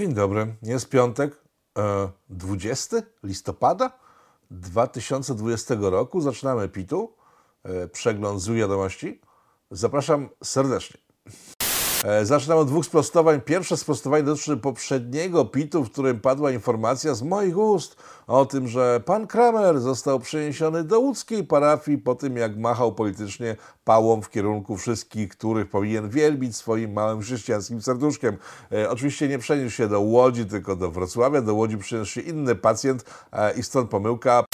Dzień 0.00 0.14
dobry. 0.14 0.54
Jest 0.62 0.88
piątek, 0.88 1.44
e, 1.78 2.08
20 2.30 2.96
listopada 3.22 3.98
2020 4.50 5.90
roku. 5.90 6.20
Zaczynamy 6.20 6.68
PIT-u. 6.68 7.12
E, 7.62 7.88
przegląd 7.88 8.42
z 8.42 8.48
wiadomości. 8.48 9.20
Zapraszam 9.70 10.28
serdecznie. 10.44 11.09
E, 12.04 12.26
Zaczynam 12.26 12.58
od 12.58 12.68
dwóch 12.68 12.86
sprostowań. 12.86 13.40
Pierwsze 13.40 13.76
sprostowanie 13.76 14.22
dotyczy 14.22 14.56
poprzedniego 14.56 15.44
PIT-u, 15.44 15.84
w 15.84 15.90
którym 15.90 16.20
padła 16.20 16.50
informacja 16.50 17.14
z 17.14 17.22
moich 17.22 17.58
ust 17.58 17.96
o 18.26 18.46
tym, 18.46 18.68
że 18.68 19.00
pan 19.04 19.26
Kramer 19.26 19.80
został 19.80 20.20
przeniesiony 20.20 20.84
do 20.84 21.00
łódzkiej 21.00 21.44
parafii 21.44 21.98
po 21.98 22.14
tym, 22.14 22.36
jak 22.36 22.56
machał 22.56 22.92
politycznie 22.92 23.56
pałą 23.84 24.22
w 24.22 24.30
kierunku 24.30 24.76
wszystkich, 24.76 25.28
których 25.28 25.70
powinien 25.70 26.08
wielbić 26.08 26.56
swoim 26.56 26.92
małym 26.92 27.20
chrześcijańskim 27.20 27.82
serduszkiem. 27.82 28.36
E, 28.72 28.90
oczywiście 28.90 29.28
nie 29.28 29.38
przeniósł 29.38 29.76
się 29.76 29.88
do 29.88 30.00
Łodzi, 30.00 30.46
tylko 30.46 30.76
do 30.76 30.90
Wrocławia. 30.90 31.42
Do 31.42 31.54
Łodzi 31.54 31.78
przeniósł 31.78 32.12
się 32.12 32.20
inny 32.20 32.54
pacjent 32.54 33.04
e, 33.32 33.52
i 33.52 33.62
stąd 33.62 33.90
pomyłka. 33.90 34.44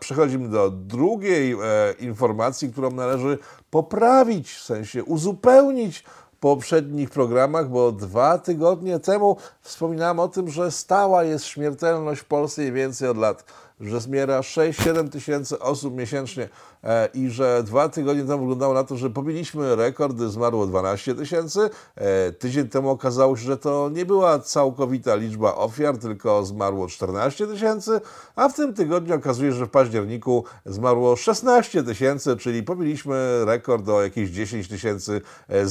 Przechodzimy 0.00 0.48
do 0.48 0.70
drugiej 0.70 1.52
e, 1.52 1.56
informacji, 2.00 2.72
którą 2.72 2.90
należy 2.90 3.38
poprawić, 3.70 4.52
w 4.52 4.62
sensie 4.62 5.04
uzupełnić 5.04 6.04
poprzednich 6.42 7.10
programach, 7.10 7.68
bo 7.68 7.92
dwa 7.92 8.38
tygodnie 8.38 8.98
temu 8.98 9.36
wspominałem 9.60 10.18
o 10.18 10.28
tym, 10.28 10.50
że 10.50 10.70
stała 10.70 11.24
jest 11.24 11.44
śmiertelność 11.44 12.20
w 12.20 12.24
Polsce 12.24 12.66
i 12.66 12.72
więcej 12.72 13.08
od 13.08 13.16
lat, 13.16 13.44
że 13.82 14.00
zmiera 14.00 14.40
6-7 14.40 15.08
tysięcy 15.08 15.58
osób 15.58 15.94
miesięcznie 15.94 16.48
e, 16.84 17.08
i 17.14 17.30
że 17.30 17.62
dwa 17.62 17.88
tygodnie 17.88 18.24
temu 18.24 18.38
wyglądało 18.38 18.74
na 18.74 18.84
to, 18.84 18.96
że 18.96 19.10
pobiliśmy 19.10 19.76
rekord, 19.76 20.18
zmarło 20.18 20.66
12 20.66 21.14
tysięcy. 21.14 21.70
E, 21.94 22.32
tydzień 22.32 22.68
temu 22.68 22.90
okazało 22.90 23.36
się, 23.36 23.42
że 23.42 23.56
to 23.56 23.90
nie 23.92 24.06
była 24.06 24.38
całkowita 24.38 25.14
liczba 25.14 25.54
ofiar, 25.54 25.98
tylko 25.98 26.44
zmarło 26.44 26.88
14 26.88 27.46
tysięcy, 27.46 28.00
a 28.36 28.48
w 28.48 28.54
tym 28.54 28.74
tygodniu 28.74 29.14
okazuje 29.14 29.52
się, 29.52 29.56
że 29.56 29.66
w 29.66 29.70
październiku 29.70 30.44
zmarło 30.66 31.16
16 31.16 31.82
tysięcy, 31.82 32.36
czyli 32.36 32.62
pobiliśmy 32.62 33.44
rekord 33.44 33.88
o 33.88 34.02
jakieś 34.02 34.30
10 34.30 34.68
tysięcy 34.68 35.20
e, 35.48 35.66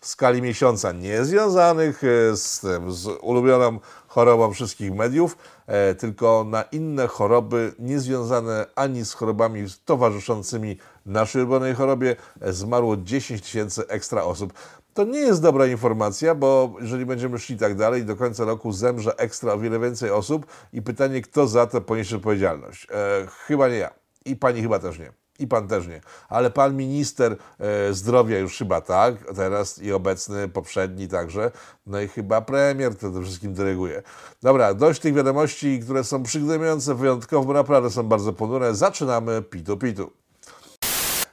w 0.00 0.06
skali 0.06 0.42
miesiąca, 0.42 0.92
niezwiązanych 0.92 2.04
e, 2.04 2.36
z 2.36 2.60
z 2.88 3.18
ulubioną 3.22 3.78
chorobą 4.08 4.52
wszystkich 4.52 4.94
mediów, 4.94 5.36
e, 5.66 5.94
tylko 5.94 6.46
na 6.48 6.62
inne 6.62 7.06
choroby 7.06 7.72
niezwiązane 7.78 8.66
ani 8.74 9.04
z 9.04 9.12
chorobami 9.12 9.64
towarzyszącymi 9.84 10.76
naszej 11.06 11.42
ulubionej 11.42 11.74
chorobie 11.74 12.16
e, 12.40 12.52
zmarło 12.52 12.96
10 12.96 13.42
tysięcy 13.42 13.88
ekstra 13.88 14.22
osób. 14.22 14.52
To 14.94 15.04
nie 15.04 15.18
jest 15.18 15.42
dobra 15.42 15.66
informacja, 15.66 16.34
bo 16.34 16.76
jeżeli 16.80 17.06
będziemy 17.06 17.38
szli 17.38 17.56
tak 17.56 17.74
dalej, 17.74 18.04
do 18.04 18.16
końca 18.16 18.44
roku 18.44 18.72
zemrze 18.72 19.16
ekstra 19.16 19.52
o 19.52 19.58
wiele 19.58 19.78
więcej 19.78 20.10
osób 20.10 20.46
i 20.72 20.82
pytanie, 20.82 21.22
kto 21.22 21.46
za 21.46 21.66
to 21.66 21.80
poniesie 21.80 22.16
odpowiedzialność. 22.16 22.86
E, 22.90 23.26
chyba 23.46 23.68
nie 23.68 23.76
ja. 23.76 23.90
I 24.24 24.36
pani 24.36 24.62
chyba 24.62 24.78
też 24.78 24.98
nie. 24.98 25.12
I 25.40 25.46
pan 25.46 25.68
też 25.68 25.86
nie. 25.86 26.00
Ale 26.28 26.50
pan 26.50 26.76
minister 26.76 27.36
e, 27.58 27.94
zdrowia 27.94 28.38
już 28.38 28.58
chyba 28.58 28.80
tak, 28.80 29.14
teraz 29.36 29.82
i 29.82 29.92
obecny, 29.92 30.48
poprzedni 30.48 31.08
także. 31.08 31.50
No 31.86 32.00
i 32.00 32.08
chyba 32.08 32.40
premier 32.40 32.94
to 32.94 33.22
wszystkim 33.22 33.54
dyryguje. 33.54 34.02
Dobra, 34.42 34.74
dość 34.74 35.00
tych 35.00 35.14
wiadomości, 35.14 35.80
które 35.80 36.04
są 36.04 36.22
przygnębiające 36.22 36.94
wyjątkowo, 36.94 37.52
naprawdę 37.52 37.90
są 37.90 38.02
bardzo 38.02 38.32
ponure. 38.32 38.74
Zaczynamy 38.74 39.42
pitu 39.42 39.76
pitu. 39.76 40.10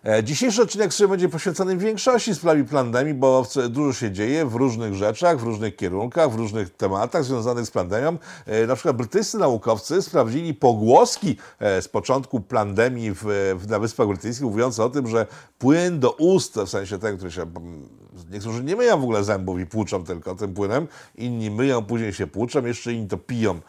E, 0.08 0.24
Dzisiejszy 0.24 0.62
odcinek 0.62 0.94
sobie 0.94 1.08
będzie 1.08 1.30
poświęcony 1.30 1.78
większości 1.78 2.36
sprawie 2.36 2.64
pandemii, 2.64 3.14
bo 3.14 3.48
dużo 3.70 3.94
się 3.94 4.12
dzieje 4.12 4.46
w 4.46 4.56
różnych 4.56 4.94
rzeczach, 4.94 5.40
w 5.40 5.44
różnych 5.44 5.76
kierunkach, 5.76 6.32
w 6.32 6.36
różnych 6.36 6.76
tematach 6.76 7.24
związanych 7.24 7.66
z 7.66 7.72
pandemią. 7.72 8.18
E, 8.46 8.68
Na 8.68 8.76
przykład 8.76 8.98
brytyjscy 8.98 9.38
naukowcy 9.38 10.02
sprawdzili 10.02 10.54
pogłoski 10.54 11.38
e, 11.60 11.82
z 11.82 11.88
początku 11.88 12.40
pandemii 12.40 13.12
w, 13.14 13.26
na 13.70 13.80
Wyspach 13.80 14.08
Brytyjskich, 14.08 14.48
mówiące 14.48 14.84
o 14.84 14.90
tym, 14.90 15.08
że 15.08 15.28
płyn 15.60 16.00
do 16.00 16.12
ust, 16.12 16.56
w 16.56 16.70
sensie 16.70 17.00
ten, 17.00 17.18
który 17.18 17.32
się... 17.32 17.46
Niektórzy 18.32 18.64
nie 18.64 18.76
myją 18.76 19.00
w 19.00 19.04
ogóle 19.04 19.24
zębów 19.24 19.60
i 19.60 19.66
płuczą 19.66 20.04
tylko 20.04 20.36
tym 20.36 20.54
płynem, 20.54 20.88
inni 21.16 21.52
myją, 21.52 21.86
później 21.86 22.14
się 22.14 22.28
płuczą, 22.28 22.66
jeszcze 22.66 22.94
inni 22.94 23.08
to 23.08 23.18
piją. 23.18 23.60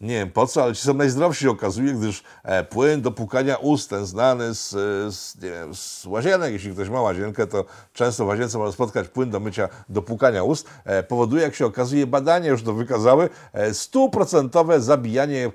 Nie 0.00 0.14
wiem 0.14 0.30
po 0.30 0.46
co, 0.46 0.62
ale 0.62 0.74
ci 0.74 0.82
są 0.82 0.94
najzdrowsi 0.94 1.48
okazuje, 1.48 1.92
gdyż 1.92 2.22
e, 2.42 2.64
płyn 2.64 3.02
do 3.02 3.10
płukania 3.10 3.56
ust, 3.56 3.90
ten 3.90 4.06
znany 4.06 4.54
z, 4.54 4.68
z, 5.14 5.36
wiem, 5.36 5.74
z 5.74 6.06
łazienek, 6.06 6.52
jeśli 6.52 6.72
ktoś 6.72 6.88
ma 6.88 7.00
łazienkę, 7.00 7.46
to 7.46 7.64
często 7.92 8.24
w 8.24 8.28
łazience 8.28 8.58
można 8.58 8.72
spotkać 8.72 9.08
płyn 9.08 9.30
do 9.30 9.40
mycia, 9.40 9.68
do 9.88 10.02
płukania 10.02 10.42
ust, 10.42 10.68
e, 10.84 11.02
powoduje, 11.02 11.42
jak 11.42 11.54
się 11.54 11.66
okazuje, 11.66 12.06
badania 12.06 12.50
już 12.50 12.62
to 12.62 12.74
wykazały, 12.74 13.28
e, 13.52 13.74
stuprocentowe 13.74 14.80
zabijanie 14.80 15.52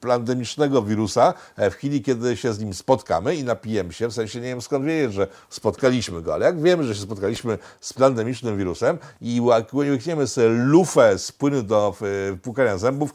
pandemicznego 0.00 0.82
wirusa 0.82 1.34
w 1.58 1.70
chwili, 1.70 2.02
kiedy 2.02 2.36
się 2.36 2.52
z 2.52 2.60
nim 2.60 2.74
spotkamy 2.74 3.36
i 3.36 3.44
napijemy 3.44 3.92
się, 3.92 4.08
w 4.08 4.12
sensie 4.12 4.40
nie 4.40 4.48
wiem 4.48 4.62
skąd 4.62 4.84
wiedzieć, 4.84 5.12
że 5.12 5.26
spotkaliśmy 5.48 6.22
go, 6.22 6.34
ale 6.34 6.46
jak 6.46 6.62
wiemy, 6.62 6.84
że 6.84 6.94
się 6.94 7.00
spotkaliśmy 7.00 7.58
z 7.80 7.92
pandemicznym 7.92 8.58
wirusem 8.58 8.98
i 9.20 9.40
łykniemy 9.72 10.26
sobie 10.26 10.48
lufę 10.48 11.18
z 11.18 11.32
płynu 11.32 11.62
do 11.62 11.96
płukania 12.42 12.78
zębów, 12.78 13.14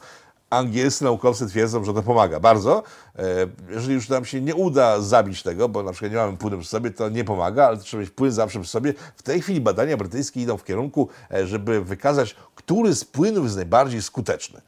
Angielscy 0.50 1.04
naukowcy 1.04 1.46
twierdzą, 1.46 1.84
że 1.84 1.94
to 1.94 2.02
pomaga 2.02 2.40
bardzo. 2.40 2.82
E, 3.18 3.22
Jeżeli 3.70 3.94
już 3.94 4.08
nam 4.08 4.24
się 4.24 4.40
nie 4.40 4.54
uda 4.54 5.00
zabić 5.00 5.42
tego, 5.42 5.68
bo 5.68 5.82
na 5.82 5.92
przykład 5.92 6.12
nie 6.12 6.18
mamy 6.18 6.36
płynu 6.36 6.58
przy 6.58 6.68
sobie, 6.68 6.90
to 6.90 7.08
nie 7.08 7.24
pomaga, 7.24 7.66
ale 7.66 7.76
trzeba 7.76 8.00
mieć 8.00 8.10
płyn 8.10 8.32
zawsze 8.32 8.60
przy 8.60 8.70
sobie. 8.70 8.94
W 9.16 9.22
tej 9.22 9.42
chwili 9.42 9.60
badania 9.60 9.96
brytyjskie 9.96 10.42
idą 10.42 10.56
w 10.56 10.64
kierunku, 10.64 11.08
e, 11.30 11.46
żeby 11.46 11.84
wykazać, 11.84 12.36
który 12.54 12.94
z 12.94 13.04
płynów 13.04 13.44
jest 13.44 13.56
najbardziej 13.56 14.02
skuteczny. 14.02 14.60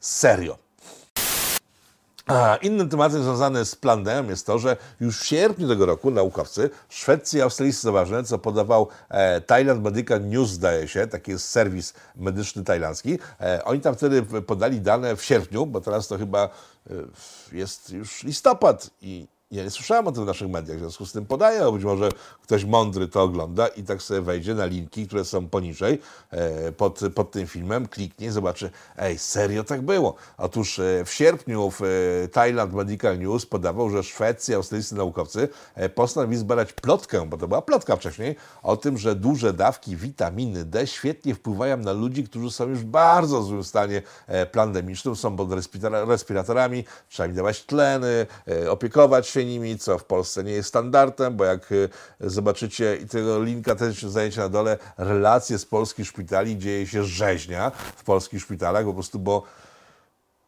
Serio. 0.00 0.58
A 2.30 2.56
innym 2.56 2.88
tematem 2.88 3.22
związanym 3.22 3.64
z 3.64 3.74
planem 3.74 4.30
jest 4.30 4.46
to, 4.46 4.58
że 4.58 4.76
już 5.00 5.20
w 5.20 5.26
sierpniu 5.26 5.68
tego 5.68 5.86
roku 5.86 6.10
naukowcy, 6.10 6.70
szwedzcy 6.88 7.38
i 7.38 7.40
australijscy 7.40 7.90
ważne, 7.90 8.24
co 8.24 8.38
podawał 8.38 8.88
e, 9.08 9.40
Thailand 9.40 9.82
Medical 9.82 10.28
News, 10.28 10.50
zdaje 10.50 10.88
się, 10.88 11.06
taki 11.06 11.30
jest 11.30 11.48
serwis 11.48 11.94
medyczny 12.16 12.64
tajlandzki. 12.64 13.18
E, 13.40 13.64
oni 13.64 13.80
tam 13.80 13.94
wtedy 13.94 14.22
podali 14.22 14.80
dane 14.80 15.16
w 15.16 15.24
sierpniu, 15.24 15.66
bo 15.66 15.80
teraz 15.80 16.08
to 16.08 16.18
chyba 16.18 16.44
e, 16.44 16.94
jest 17.52 17.90
już 17.90 18.22
listopad 18.22 18.90
i 19.00 19.26
ja 19.50 19.64
nie 19.64 19.70
słyszałem 19.70 20.06
o 20.06 20.12
tym 20.12 20.24
w 20.24 20.26
naszych 20.26 20.48
mediach, 20.48 20.76
w 20.76 20.80
związku 20.80 21.06
z 21.06 21.12
tym 21.12 21.26
podaję, 21.26 21.72
być 21.72 21.84
może 21.84 22.08
ktoś 22.42 22.64
mądry 22.64 23.08
to 23.08 23.22
ogląda 23.22 23.68
i 23.68 23.82
tak 23.82 24.02
sobie 24.02 24.20
wejdzie 24.20 24.54
na 24.54 24.66
linki, 24.66 25.06
które 25.06 25.24
są 25.24 25.48
poniżej 25.48 25.98
e, 26.30 26.72
pod, 26.72 27.00
pod 27.14 27.30
tym 27.30 27.46
filmem, 27.46 27.88
kliknie 27.88 28.26
i 28.26 28.30
zobaczy, 28.30 28.70
ej, 28.96 29.18
serio 29.18 29.64
tak 29.64 29.82
było. 29.82 30.14
Otóż 30.38 30.78
e, 30.78 31.04
w 31.04 31.12
sierpniu 31.12 31.70
w 31.70 31.82
e, 31.82 32.28
Thailand 32.28 32.72
Medical 32.72 33.18
News 33.18 33.46
podawał, 33.46 33.90
że 33.90 34.02
szwedzcy 34.02 34.56
australijscy 34.56 34.94
naukowcy 34.94 35.48
postanowili 35.94 36.40
zbadać 36.40 36.72
plotkę, 36.72 37.26
bo 37.26 37.36
to 37.36 37.48
była 37.48 37.62
plotka 37.62 37.96
wcześniej, 37.96 38.36
o 38.62 38.76
tym, 38.76 38.98
że 38.98 39.14
duże 39.14 39.52
dawki 39.52 39.96
witaminy 39.96 40.64
D 40.64 40.86
świetnie 40.86 41.34
wpływają 41.34 41.76
na 41.76 41.92
ludzi, 41.92 42.24
którzy 42.24 42.50
są 42.50 42.68
już 42.68 42.78
w 42.78 42.84
bardzo 42.84 43.42
złym 43.42 43.64
stanie 43.64 44.02
pandemicznym, 44.52 45.16
są 45.16 45.36
pod 45.36 45.48
respiratora- 45.48 46.08
respiratorami, 46.08 46.84
trzeba 47.08 47.26
im 47.26 47.34
dawać 47.34 47.64
tleny, 47.64 48.26
opiekować 48.68 49.28
się 49.28 49.39
nimi, 49.44 49.78
co 49.78 49.98
w 49.98 50.04
Polsce 50.04 50.44
nie 50.44 50.52
jest 50.52 50.68
standardem, 50.68 51.36
bo 51.36 51.44
jak 51.44 51.72
e, 51.72 51.88
zobaczycie 52.20 52.96
i 52.96 53.06
tego 53.06 53.42
linka 53.42 53.74
też 53.74 54.02
znajdziecie 54.02 54.40
na 54.40 54.48
dole, 54.48 54.78
relacje 54.98 55.58
z 55.58 55.66
polskich 55.66 56.06
szpitali, 56.06 56.58
dzieje 56.58 56.86
się 56.86 57.04
rzeźnia 57.04 57.70
w 57.96 58.04
polskich 58.04 58.42
szpitalach, 58.42 58.84
po 58.84 58.94
prostu, 58.94 59.18
bo 59.18 59.42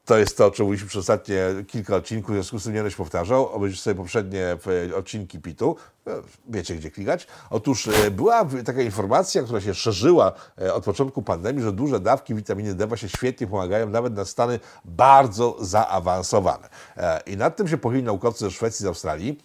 to 0.05 0.19
jest 0.19 0.37
to, 0.37 0.47
o 0.47 0.51
czym 0.51 0.65
mówiliśmy 0.65 0.89
przez 0.89 1.01
ostatnie 1.01 1.43
kilka 1.69 1.97
odcinków, 1.97 2.31
w 2.31 2.35
związku 2.35 2.59
z 2.59 2.65
tym 2.65 2.73
nie 2.73 2.79
będę 2.79 2.91
się 2.91 2.97
powtarzał. 2.97 3.49
Obejrzyjcie 3.49 3.83
sobie 3.83 3.95
poprzednie 3.95 4.57
e, 4.91 4.97
odcinki 4.97 5.41
PIT-u. 5.41 5.77
E, 6.07 6.23
Wiecie, 6.49 6.75
gdzie 6.75 6.91
klikać. 6.91 7.27
Otóż 7.51 7.89
e, 7.89 8.11
była 8.11 8.47
taka 8.65 8.83
informacja, 8.83 9.43
która 9.43 9.61
się 9.61 9.75
szerzyła 9.75 10.33
e, 10.61 10.75
od 10.75 10.85
początku 10.85 11.23
pandemii, 11.23 11.63
że 11.63 11.73
duże 11.73 12.01
dawki 12.01 12.35
witaminy 12.35 12.75
D 12.75 12.87
właśnie 12.87 13.09
świetnie 13.09 13.47
pomagają 13.47 13.89
nawet 13.89 14.15
na 14.15 14.25
stany 14.25 14.61
bardzo 14.85 15.57
zaawansowane. 15.61 16.69
E, 16.97 17.21
I 17.27 17.37
nad 17.37 17.57
tym 17.57 17.69
się 17.69 17.79
pochylili 17.79 18.07
naukowcy 18.07 18.45
ze 18.45 18.51
Szwecji 18.51 18.83
z 18.85 18.87
Australii. 18.87 19.39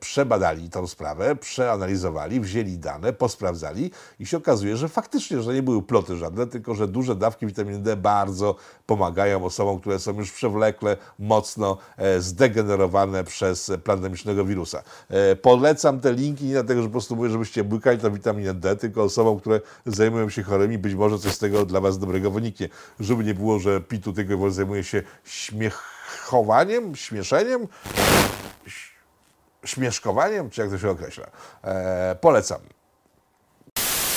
Przebadali 0.00 0.70
tą 0.70 0.86
sprawę, 0.86 1.36
przeanalizowali, 1.36 2.40
wzięli 2.40 2.78
dane, 2.78 3.12
posprawdzali 3.12 3.90
i 4.18 4.26
się 4.26 4.36
okazuje, 4.36 4.76
że 4.76 4.88
faktycznie, 4.88 5.42
że 5.42 5.54
nie 5.54 5.62
były 5.62 5.82
ploty 5.82 6.16
żadne, 6.16 6.46
tylko 6.46 6.74
że 6.74 6.88
duże 6.88 7.16
dawki 7.16 7.46
witaminy 7.46 7.78
D 7.78 7.96
bardzo 7.96 8.56
pomagają 8.86 9.44
osobom, 9.44 9.80
które 9.80 9.98
są 9.98 10.12
już 10.12 10.32
przewlekle, 10.32 10.96
mocno 11.18 11.78
zdegenerowane 12.18 13.24
przez 13.24 13.72
pandemicznego 13.84 14.44
wirusa. 14.44 14.82
E, 15.08 15.36
Polecam 15.92 16.00
te 16.00 16.22
linki 16.22 16.44
nie 16.44 16.52
dlatego, 16.52 16.82
że 16.82 16.88
po 16.88 16.92
prostu 16.92 17.16
mówię, 17.16 17.30
żebyście 17.30 17.64
błykali 17.64 17.98
tą 17.98 18.12
witaminę 18.12 18.54
D, 18.54 18.76
tylko 18.76 19.02
osobom, 19.02 19.40
które 19.40 19.60
zajmują 19.86 20.28
się 20.28 20.42
chorymi, 20.42 20.78
być 20.78 20.94
może 20.94 21.18
coś 21.18 21.32
z 21.32 21.38
tego 21.38 21.66
dla 21.66 21.80
Was 21.80 21.98
dobrego 21.98 22.30
wyniknie. 22.30 22.68
Żeby 23.00 23.24
nie 23.24 23.34
było, 23.34 23.58
że 23.58 23.80
PITU 23.80 24.12
tylko 24.12 24.50
zajmuje 24.50 24.84
się 24.84 25.02
śmiechowaniem, 25.24 26.96
śmieszeniem, 26.96 27.68
śmieszkowaniem, 29.64 30.50
czy 30.50 30.60
jak 30.60 30.70
to 30.70 30.78
się 30.78 30.90
określa. 30.90 31.26
E, 31.64 32.16
polecam. 32.20 32.60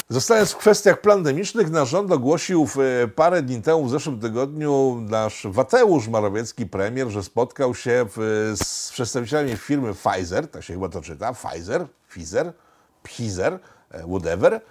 Zostając 0.10 0.52
w 0.52 0.58
kwestiach 0.58 1.02
pandemicznych, 1.02 1.72
nasz 1.72 1.90
rząd 1.90 2.12
ogłosił 2.12 2.68
e, 3.04 3.08
parę 3.08 3.42
dni 3.42 3.62
temu, 3.62 3.86
w 3.86 3.90
zeszłym 3.90 4.20
tygodniu, 4.20 4.98
nasz 5.10 5.48
Wateusz 5.50 6.08
Marowiecki, 6.08 6.66
premier, 6.66 7.10
że 7.10 7.24
spotkał 7.24 7.76
się 7.76 8.06
w, 8.16 8.54
z 8.64 8.92
przedstawicielami 8.92 9.58
firmy 9.58 9.94
Pfizer, 9.94 10.48
tak 10.48 10.64
się 10.64 10.74
chyba 10.74 10.90
to 10.90 11.02
czyta, 11.02 11.34
Pfizer, 11.34 11.88
Pfizer, 12.10 12.54
Pfizer, 13.04 13.60
e, 13.92 14.08
whatever, 14.08 14.62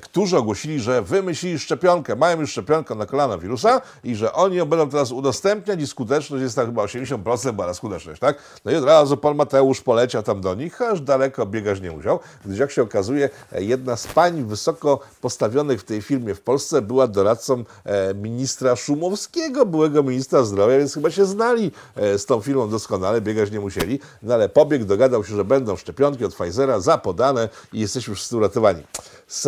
którzy 0.00 0.36
ogłosili, 0.36 0.80
że 0.80 1.02
wymyślili 1.02 1.58
szczepionkę, 1.58 2.16
mają 2.16 2.40
już 2.40 2.50
szczepionkę 2.50 2.94
na 2.94 3.06
koronawirusa 3.06 3.80
i 4.04 4.14
że 4.14 4.32
oni 4.32 4.56
ją 4.56 4.66
będą 4.66 4.90
teraz 4.90 5.12
udostępniać 5.12 5.80
i 5.80 5.86
skuteczność 5.86 6.42
jest 6.42 6.56
tam 6.56 6.66
chyba 6.66 6.84
80% 6.84 7.52
była 7.52 7.74
skuteczność, 7.74 8.20
tak? 8.20 8.38
No 8.64 8.72
i 8.72 8.76
od 8.76 8.84
razu 8.84 9.16
pan 9.16 9.36
Mateusz 9.36 9.80
poleciał 9.80 10.22
tam 10.22 10.40
do 10.40 10.54
nich, 10.54 10.82
aż 10.82 11.00
daleko 11.00 11.46
biegać 11.46 11.80
nie 11.80 11.90
musiał, 11.90 12.20
gdyż 12.44 12.58
jak 12.58 12.70
się 12.70 12.82
okazuje, 12.82 13.30
e, 13.52 13.62
jedna 13.64 13.96
z 13.96 14.06
pań 14.06 14.44
wysoko 14.44 15.00
postawionych 15.20 15.80
w 15.80 15.84
tej 15.84 16.02
firmie 16.02 16.34
w 16.34 16.40
Polsce 16.40 16.82
była 16.82 17.06
doradcą 17.06 17.64
e, 17.84 18.14
ministra 18.14 18.76
Szumowskiego, 18.76 19.66
byłego 19.66 20.02
ministra 20.02 20.42
zdrowia, 20.42 20.78
więc 20.78 20.94
chyba 20.94 21.10
się 21.10 21.26
znali 21.26 21.72
e, 21.96 22.18
z 22.18 22.26
tą 22.26 22.40
firmą 22.40 22.70
doskonale, 22.70 23.20
biegać 23.20 23.50
nie 23.50 23.60
musieli, 23.60 24.00
no 24.22 24.34
ale 24.34 24.48
pobiegł, 24.48 24.84
dogadał 24.84 25.24
się, 25.24 25.36
że 25.36 25.44
będą 25.44 25.76
szczepionki 25.76 26.24
od 26.24 26.34
Pfizera 26.34 26.80
zapodane 26.80 27.48
i 27.72 27.80
jesteśmy 27.80 28.14
wszyscy 28.14 28.36
uratowani. 28.36 28.82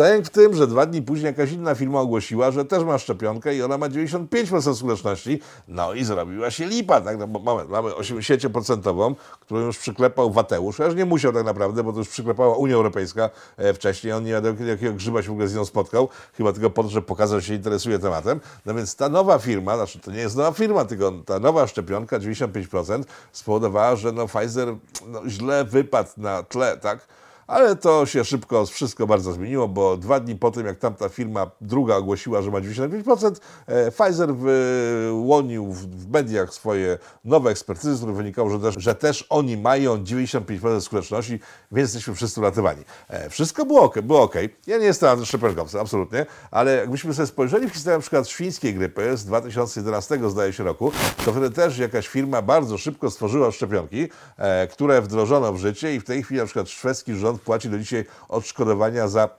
Sęk 0.03 0.25
w 0.25 0.29
tym, 0.29 0.55
że 0.55 0.67
dwa 0.67 0.85
dni 0.85 1.01
później 1.01 1.25
jakaś 1.25 1.51
inna 1.51 1.75
firma 1.75 1.99
ogłosiła, 1.99 2.51
że 2.51 2.65
też 2.65 2.83
ma 2.83 2.97
szczepionkę 2.97 3.55
i 3.55 3.61
ona 3.61 3.77
ma 3.77 3.89
95% 3.89 4.75
skuteczności. 4.75 5.39
No 5.67 5.93
i 5.93 6.03
zrobiła 6.03 6.51
się 6.51 6.65
lipa, 6.65 7.01
tak? 7.01 7.17
No 7.17 7.27
bo 7.27 7.39
mamy, 7.39 7.69
mamy 7.69 7.89
80%, 7.89 9.15
którą 9.39 9.59
już 9.59 9.77
przyklepał 9.77 10.31
Wateusz. 10.31 10.79
Już 10.79 10.95
nie 10.95 11.05
musiał 11.05 11.33
tak 11.33 11.45
naprawdę, 11.45 11.83
bo 11.83 11.93
to 11.93 11.99
już 11.99 12.09
przyklepała 12.09 12.57
Unia 12.57 12.75
Europejska 12.75 13.29
e, 13.57 13.73
wcześniej. 13.73 14.13
On 14.13 14.23
nie 14.23 14.31
wiadomo, 14.31 14.63
jakiego 14.63 14.93
grzyba 14.93 15.21
się 15.21 15.27
w 15.27 15.31
ogóle 15.31 15.47
z 15.47 15.55
nią 15.55 15.65
spotkał. 15.65 16.09
Chyba 16.33 16.53
tylko 16.53 16.69
po 16.69 16.83
to, 16.83 16.89
żeby 16.89 17.07
pokazał, 17.07 17.39
że 17.39 17.47
się 17.47 17.53
interesuje 17.53 17.99
tematem. 17.99 18.39
No 18.65 18.73
więc 18.73 18.95
ta 18.95 19.09
nowa 19.09 19.39
firma, 19.39 19.75
znaczy 19.75 19.99
to 19.99 20.11
nie 20.11 20.19
jest 20.19 20.35
nowa 20.35 20.51
firma, 20.51 20.85
tylko 20.85 21.11
ta 21.25 21.39
nowa 21.39 21.67
szczepionka, 21.67 22.19
95%, 22.19 23.03
spowodowała, 23.31 23.95
że 23.95 24.11
no 24.11 24.27
Pfizer 24.27 24.75
no, 25.07 25.21
źle 25.27 25.65
wypadł 25.65 26.09
na 26.17 26.43
tle, 26.43 26.77
tak? 26.77 27.07
Ale 27.47 27.75
to 27.75 28.05
się 28.05 28.25
szybko 28.25 28.65
wszystko 28.65 29.07
bardzo 29.07 29.33
zmieniło, 29.33 29.67
bo 29.67 29.97
dwa 29.97 30.19
dni 30.19 30.35
po 30.35 30.51
tym, 30.51 30.65
jak 30.65 30.77
tamta 30.77 31.09
firma 31.09 31.51
druga 31.61 31.95
ogłosiła, 31.95 32.41
że 32.41 32.51
ma 32.51 32.61
95%, 32.61 33.39
e, 33.67 33.91
Pfizer 33.91 34.35
wyłonił 34.35 35.73
w 35.73 36.11
mediach 36.11 36.53
swoje 36.53 36.97
nowe 37.25 37.49
ekspertyzy, 37.49 37.95
z 37.95 37.97
których 37.97 38.15
wynikało, 38.15 38.49
że 38.49 38.59
też, 38.59 38.75
że 38.77 38.95
też 38.95 39.25
oni 39.29 39.57
mają 39.57 40.03
95% 40.03 40.81
skuteczności, 40.81 41.39
więc 41.71 41.89
jesteśmy 41.89 42.15
wszyscy 42.15 42.39
uratowani. 42.39 42.83
E, 43.09 43.29
wszystko 43.29 43.65
było 43.65 43.81
ok, 43.81 44.01
było 44.01 44.21
ok. 44.21 44.35
Ja 44.67 44.77
nie 44.77 44.85
jestem 44.85 45.25
szczepionkowcem, 45.25 45.81
absolutnie, 45.81 46.25
ale 46.51 46.75
jakbyśmy 46.75 47.13
sobie 47.13 47.27
spojrzeli 47.27 47.69
w 47.69 47.73
historię 47.73 47.97
na 47.97 48.01
przykład 48.01 48.27
świńskiej 48.27 48.75
grypy 48.75 49.17
z 49.17 49.25
2011 49.25 50.29
zdaje 50.29 50.53
się 50.53 50.63
roku, 50.63 50.91
to 51.25 51.31
wtedy 51.31 51.51
też 51.51 51.77
jakaś 51.77 52.07
firma 52.07 52.41
bardzo 52.41 52.77
szybko 52.77 53.11
stworzyła 53.11 53.51
szczepionki, 53.51 54.07
e, 54.37 54.67
które 54.67 55.01
wdrożono 55.01 55.53
w 55.53 55.57
życie 55.57 55.95
i 55.95 55.99
w 55.99 56.03
tej 56.03 56.23
chwili 56.23 56.39
na 56.39 56.45
przykład 56.45 56.69
szwedzki 56.69 57.15
rząd 57.15 57.32
płaci 57.41 57.69
do 57.69 57.79
dzisiaj 57.79 58.05
odszkodowania 58.29 59.07
za 59.07 59.29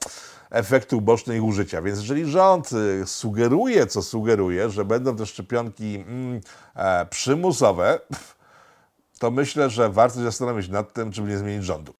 efekty 0.50 0.96
uboczne 0.96 1.36
ich 1.36 1.44
użycia. 1.44 1.82
Więc 1.82 1.98
jeżeli 1.98 2.30
rząd 2.30 2.70
y, 2.72 3.06
sugeruje, 3.06 3.86
co 3.86 4.02
sugeruje, 4.02 4.70
że 4.70 4.84
będą 4.84 5.16
te 5.16 5.26
szczepionki 5.26 6.04
mm, 6.08 6.40
e, 6.76 7.06
przymusowe, 7.06 8.00
to 9.18 9.30
myślę, 9.30 9.70
że 9.70 9.90
warto 9.90 10.18
się 10.18 10.24
zastanowić 10.24 10.68
nad 10.68 10.92
tym, 10.92 11.12
czy 11.12 11.22
nie 11.22 11.38
zmienić 11.38 11.64
rządu. 11.64 11.94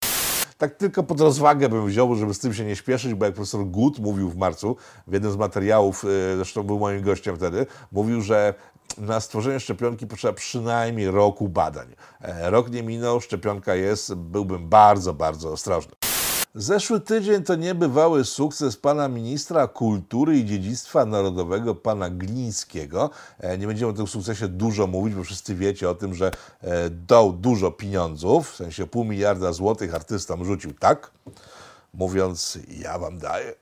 Tak 0.59 0.75
tylko 0.75 1.03
pod 1.03 1.21
rozwagę 1.21 1.69
bym 1.69 1.87
wziął, 1.87 2.15
żeby 2.15 2.35
z 2.35 2.39
tym 2.39 2.55
się 2.55 2.65
nie 2.65 2.77
śpieszyć, 2.77 3.15
bo 3.15 3.25
jak 3.25 3.35
profesor 3.35 3.67
Gut 3.67 3.99
mówił 3.99 4.31
w 4.31 4.37
marcu, 4.37 4.77
w 5.07 5.13
jednym 5.13 5.33
z 5.33 5.37
materiałów, 5.37 6.05
y, 6.05 6.37
zresztą 6.37 6.63
był 6.63 6.79
moim 6.79 7.03
gościem 7.03 7.37
wtedy, 7.37 7.67
mówił, 7.93 8.21
że 8.21 8.55
na 8.99 9.21
stworzenie 9.21 9.61
szczepionki 9.61 10.07
potrzeba 10.07 10.35
przynajmniej 10.35 11.11
roku 11.11 11.49
badań. 11.49 11.95
E, 12.21 12.51
rok 12.51 12.71
nie 12.71 12.83
minął, 12.83 13.21
szczepionka 13.21 13.75
jest, 13.75 14.15
byłbym 14.15 14.69
bardzo, 14.69 15.15
bardzo 15.15 15.53
ostrożny. 15.53 16.14
Zeszły 16.57 17.01
tydzień 17.01 17.43
to 17.43 17.55
niebywały 17.55 18.25
sukces 18.25 18.77
pana 18.77 19.09
ministra 19.09 19.69
kultury 19.69 20.39
i 20.39 20.45
dziedzictwa 20.45 21.05
narodowego, 21.05 21.75
pana 21.75 22.11
Glińskiego. 22.11 23.11
E, 23.39 23.59
nie 23.59 23.67
będziemy 23.67 23.93
o 23.93 23.95
tym 23.95 24.07
sukcesie 24.07 24.49
dużo 24.49 24.87
mówić, 24.87 25.15
bo 25.15 25.25
wszyscy 25.25 25.55
wiecie 25.55 25.91
o 25.91 25.95
tym, 25.95 26.15
że 26.15 26.31
e, 26.61 26.91
dał 26.91 27.33
dużo 27.33 27.71
pieniądzów, 27.71 28.51
w 28.51 28.57
sensie 28.57 28.87
pół 28.87 29.05
miliarda 29.05 29.53
złotych 29.53 29.95
artystom 29.95 30.45
rzucił 30.45 30.73
tak, 30.73 31.11
mówiąc 31.95 32.59
ja 32.69 32.99
wam 32.99 33.19
daję, 33.19 33.55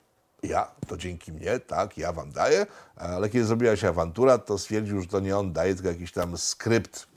ja, 0.43 0.71
to 0.87 0.97
dzięki 0.97 1.31
mnie, 1.31 1.59
tak, 1.59 1.97
ja 1.97 2.11
wam 2.11 2.31
daję, 2.31 2.65
ale 2.95 3.29
kiedy 3.29 3.45
zrobiła 3.45 3.75
się 3.75 3.89
awantura, 3.89 4.37
to 4.37 4.57
stwierdził, 4.57 5.01
że 5.01 5.07
to 5.07 5.19
nie 5.19 5.37
on 5.37 5.53
daje, 5.53 5.75
tylko 5.75 5.89
jakiś 5.89 6.11
tam 6.11 6.37
skrypt 6.37 7.07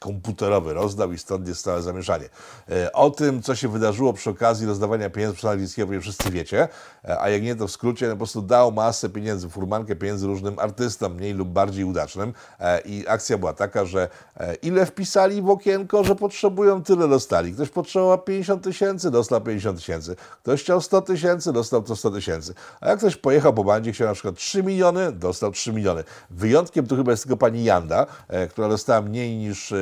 komputerowy 0.00 0.74
rozdał 0.74 1.12
i 1.12 1.18
stąd 1.18 1.48
jest 1.48 1.64
całe 1.64 1.82
zamieszanie. 1.82 2.28
E, 2.70 2.92
o 2.92 3.10
tym, 3.10 3.42
co 3.42 3.54
się 3.54 3.68
wydarzyło 3.68 4.12
przy 4.12 4.30
okazji 4.30 4.66
rozdawania 4.66 5.10
pieniędzy 5.10 5.36
przez 5.36 5.50
Angielskiego, 5.50 6.00
wszyscy 6.00 6.30
wiecie, 6.30 6.68
e, 7.04 7.20
a 7.20 7.28
jak 7.28 7.42
nie, 7.42 7.56
to 7.56 7.66
w 7.66 7.70
skrócie 7.70 8.06
no 8.06 8.12
po 8.12 8.16
prostu 8.16 8.42
dał 8.42 8.72
masę 8.72 9.10
pieniędzy, 9.10 9.48
furmankę 9.48 9.96
pieniędzy 9.96 10.26
różnym 10.26 10.58
artystom, 10.58 11.14
mniej 11.14 11.34
lub 11.34 11.48
bardziej 11.48 11.84
udacznym 11.84 12.32
e, 12.60 12.80
i 12.80 13.08
akcja 13.08 13.38
była 13.38 13.52
taka, 13.52 13.84
że 13.84 14.08
ile 14.62 14.86
wpisali 14.86 15.42
w 15.42 15.50
okienko, 15.50 16.04
że 16.04 16.16
potrzebują, 16.16 16.82
tyle 16.82 17.08
dostali. 17.08 17.52
Ktoś 17.52 17.68
potrzebował 17.68 18.18
50 18.18 18.64
tysięcy, 18.64 19.10
dostał 19.10 19.40
50 19.40 19.78
tysięcy. 19.78 20.16
Ktoś 20.42 20.62
chciał 20.62 20.80
100 20.80 21.02
tysięcy, 21.02 21.52
dostał 21.52 21.82
to 21.82 21.96
100 21.96 22.10
tysięcy. 22.10 22.54
A 22.80 22.88
jak 22.88 22.98
ktoś 22.98 23.16
pojechał 23.16 23.54
po 23.54 23.64
bandzie, 23.64 23.92
chciał 23.92 24.08
na 24.08 24.14
przykład 24.14 24.34
3 24.34 24.62
miliony, 24.62 25.12
dostał 25.12 25.52
3 25.52 25.72
miliony. 25.72 26.04
Wyjątkiem 26.30 26.86
tu 26.86 26.96
chyba 26.96 27.10
jest 27.10 27.22
tylko 27.22 27.36
pani 27.36 27.64
Janda, 27.64 28.06
która 28.50 28.68
dostała 28.68 29.02
mniej 29.02 29.36
niż 29.36 29.72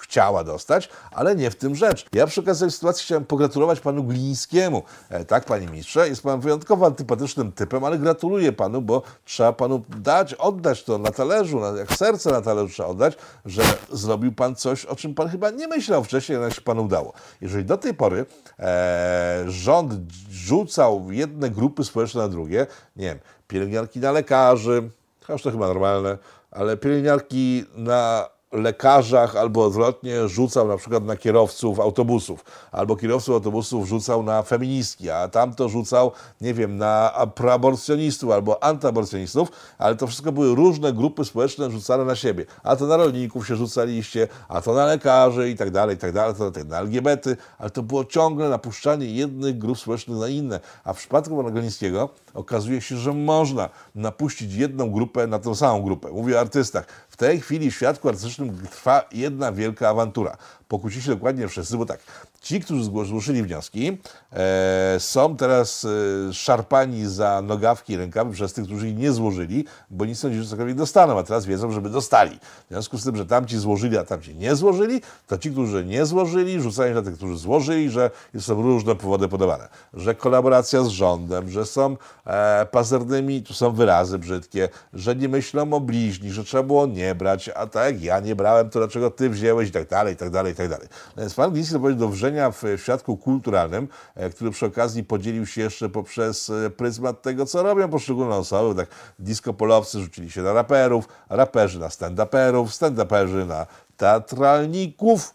chciała 0.00 0.44
dostać, 0.44 0.88
ale 1.10 1.36
nie 1.36 1.50
w 1.50 1.56
tym 1.56 1.74
rzecz. 1.74 2.06
Ja 2.12 2.26
przy 2.26 2.40
okazji 2.40 2.60
tej 2.60 2.70
sytuacji 2.70 3.04
chciałem 3.04 3.24
pogratulować 3.24 3.80
panu 3.80 4.04
Glińskiemu. 4.04 4.82
E, 5.08 5.24
tak, 5.24 5.44
panie 5.44 5.66
ministrze, 5.66 6.08
jest 6.08 6.22
pan 6.22 6.40
wyjątkowo 6.40 6.86
antypatycznym 6.86 7.52
typem, 7.52 7.84
ale 7.84 7.98
gratuluję 7.98 8.52
panu, 8.52 8.82
bo 8.82 9.02
trzeba 9.24 9.52
panu 9.52 9.82
dać, 9.96 10.34
oddać 10.34 10.84
to 10.84 10.98
na 10.98 11.10
talerzu, 11.10 11.60
jak 11.76 11.92
serce 11.92 12.30
na 12.30 12.40
talerzu 12.40 12.74
trzeba 12.74 12.88
oddać, 12.88 13.16
że 13.44 13.62
zrobił 13.92 14.32
pan 14.32 14.56
coś, 14.56 14.84
o 14.84 14.96
czym 14.96 15.14
pan 15.14 15.28
chyba 15.28 15.50
nie 15.50 15.68
myślał 15.68 16.04
wcześniej, 16.04 16.38
ale 16.38 16.50
się 16.50 16.60
panu 16.60 16.84
udało. 16.84 17.12
Jeżeli 17.40 17.64
do 17.64 17.76
tej 17.76 17.94
pory 17.94 18.26
e, 18.58 19.44
rząd 19.48 19.92
rzucał 20.30 21.06
jedne 21.10 21.50
grupy 21.50 21.84
społeczne 21.84 22.22
na 22.22 22.28
drugie, 22.28 22.66
nie 22.96 23.06
wiem, 23.06 23.18
pielęgniarki 23.48 24.00
na 24.00 24.12
lekarzy, 24.12 24.90
chociaż 25.20 25.42
to 25.42 25.50
chyba 25.50 25.66
normalne, 25.66 26.18
ale 26.50 26.76
pielęgniarki 26.76 27.64
na 27.74 28.28
lekarzach 28.54 29.36
albo 29.36 29.64
odwrotnie 29.64 30.28
rzucał 30.28 30.68
na 30.68 30.76
przykład 30.76 31.04
na 31.04 31.16
kierowców 31.16 31.80
autobusów, 31.80 32.44
albo 32.72 32.96
kierowców 32.96 33.34
autobusów 33.34 33.88
rzucał 33.88 34.22
na 34.22 34.42
feministki, 34.42 35.10
a 35.10 35.28
tamto 35.28 35.68
rzucał, 35.68 36.12
nie 36.40 36.54
wiem, 36.54 36.76
na 36.76 37.12
proaborcjonistów 37.34 38.30
albo 38.30 38.62
antyaborcjonistów, 38.62 39.48
ale 39.78 39.96
to 39.96 40.06
wszystko 40.06 40.32
były 40.32 40.54
różne 40.54 40.92
grupy 40.92 41.24
społeczne 41.24 41.70
rzucane 41.70 42.04
na 42.04 42.16
siebie. 42.16 42.46
A 42.62 42.76
to 42.76 42.86
na 42.86 42.96
rolników 42.96 43.46
się 43.46 43.56
rzucaliście, 43.56 44.28
a 44.48 44.60
to 44.60 44.74
na 44.74 44.86
lekarzy 44.86 45.50
i 45.50 45.56
tak 45.56 45.70
dalej, 45.70 45.96
i 45.96 45.98
tak 45.98 46.12
dalej, 46.12 46.34
to 46.34 46.64
na 46.64 46.78
LGBT, 46.78 47.36
ale 47.58 47.70
to 47.70 47.82
było 47.82 48.04
ciągle 48.04 48.48
napuszczanie 48.48 49.06
jednych 49.06 49.58
grup 49.58 49.78
społecznych 49.78 50.18
na 50.18 50.28
inne. 50.28 50.60
A 50.84 50.92
w 50.92 50.96
przypadku 50.96 51.36
pana 51.36 51.50
Golińskiego 51.50 52.08
okazuje 52.34 52.80
się, 52.80 52.96
że 52.96 53.12
można 53.12 53.70
napuścić 53.94 54.54
jedną 54.54 54.90
grupę 54.90 55.26
na 55.26 55.38
tą 55.38 55.54
samą 55.54 55.82
grupę. 55.82 56.08
Mówię 56.12 56.36
o 56.36 56.40
artystach. 56.40 56.86
W 57.08 57.16
tej 57.16 57.40
chwili 57.40 57.70
w 57.70 57.74
świadku 57.74 58.08
artystycznym 58.08 58.66
trwa 58.70 59.08
jedna 59.12 59.52
wielka 59.52 59.88
awantura 59.88 60.36
pokłócili 60.68 61.02
się 61.02 61.10
dokładnie 61.10 61.48
wszyscy, 61.48 61.76
bo 61.76 61.86
tak, 61.86 62.00
ci, 62.44 62.60
którzy 62.60 62.84
złożyli 62.84 63.42
wnioski, 63.42 63.98
e, 64.32 64.96
są 64.98 65.36
teraz 65.36 65.86
e, 66.28 66.32
szarpani 66.32 67.06
za 67.06 67.42
nogawki 67.42 67.92
i 67.92 67.96
rękawy 67.96 68.32
przez 68.32 68.52
tych, 68.52 68.64
którzy 68.64 68.88
ich 68.88 68.96
nie 68.96 69.12
złożyli, 69.12 69.64
bo 69.90 70.04
nic 70.04 70.18
sądzili, 70.18 70.42
że 70.44 70.50
cokolwiek 70.50 70.76
dostaną, 70.76 71.18
a 71.18 71.22
teraz 71.22 71.46
wiedzą, 71.46 71.70
żeby 71.70 71.90
dostali. 71.90 72.38
W 72.66 72.68
związku 72.70 72.98
z 72.98 73.04
tym, 73.04 73.16
że 73.16 73.26
tamci 73.26 73.58
złożyli, 73.58 73.98
a 73.98 74.04
tamci 74.04 74.34
nie 74.34 74.56
złożyli, 74.56 75.00
to 75.26 75.38
ci, 75.38 75.50
którzy 75.50 75.84
nie 75.84 76.06
złożyli, 76.06 76.60
rzucają 76.60 76.94
na 76.94 77.02
tych, 77.02 77.14
którzy 77.14 77.36
złożyli, 77.36 77.90
że 77.90 78.10
są 78.38 78.62
różne 78.62 78.94
powody 78.94 79.28
podawane. 79.28 79.68
Że 79.94 80.14
kolaboracja 80.14 80.82
z 80.82 80.88
rządem, 80.88 81.50
że 81.50 81.66
są 81.66 81.96
e, 82.26 82.66
pazernymi, 82.70 83.42
tu 83.42 83.54
są 83.54 83.72
wyrazy 83.72 84.18
brzydkie, 84.18 84.68
że 84.92 85.16
nie 85.16 85.28
myślą 85.28 85.72
o 85.72 85.80
bliźni, 85.80 86.30
że 86.30 86.44
trzeba 86.44 86.62
było 86.62 86.86
nie 86.86 87.14
brać, 87.14 87.50
a 87.54 87.66
tak 87.66 88.02
ja 88.02 88.20
nie 88.20 88.36
brałem, 88.36 88.70
to 88.70 88.78
dlaczego 88.78 89.10
ty 89.10 89.30
wzięłeś 89.30 89.68
i 89.68 89.72
tak 89.72 89.88
dalej, 89.88 90.14
i 90.14 90.16
tak 90.16 90.30
dalej, 90.30 90.53
i 90.54 90.56
tak 90.56 90.68
dalej. 90.68 90.88
Natomiast 91.08 91.36
pan 91.36 91.52
Gliński 91.52 91.72
doprowadził 91.72 92.00
do 92.00 92.08
wrzenia 92.08 92.50
w 92.50 92.62
świadku 92.76 93.16
kulturalnym, 93.16 93.88
e, 94.14 94.30
który 94.30 94.50
przy 94.50 94.66
okazji 94.66 95.04
podzielił 95.04 95.46
się 95.46 95.60
jeszcze 95.60 95.88
poprzez 95.88 96.50
e, 96.50 96.70
pryzmat 96.70 97.22
tego, 97.22 97.46
co 97.46 97.62
robią 97.62 97.88
poszczególne 97.88 98.36
osoby. 98.36 98.82
Tak 98.82 98.88
disco-polowcy 99.18 100.00
rzucili 100.00 100.30
się 100.30 100.42
na 100.42 100.52
raperów, 100.52 101.08
raperzy 101.28 101.78
na 101.78 101.88
stand-uperów, 101.88 102.66
stand-uperzy 102.66 103.46
na 103.46 103.66
teatralników, 103.96 105.34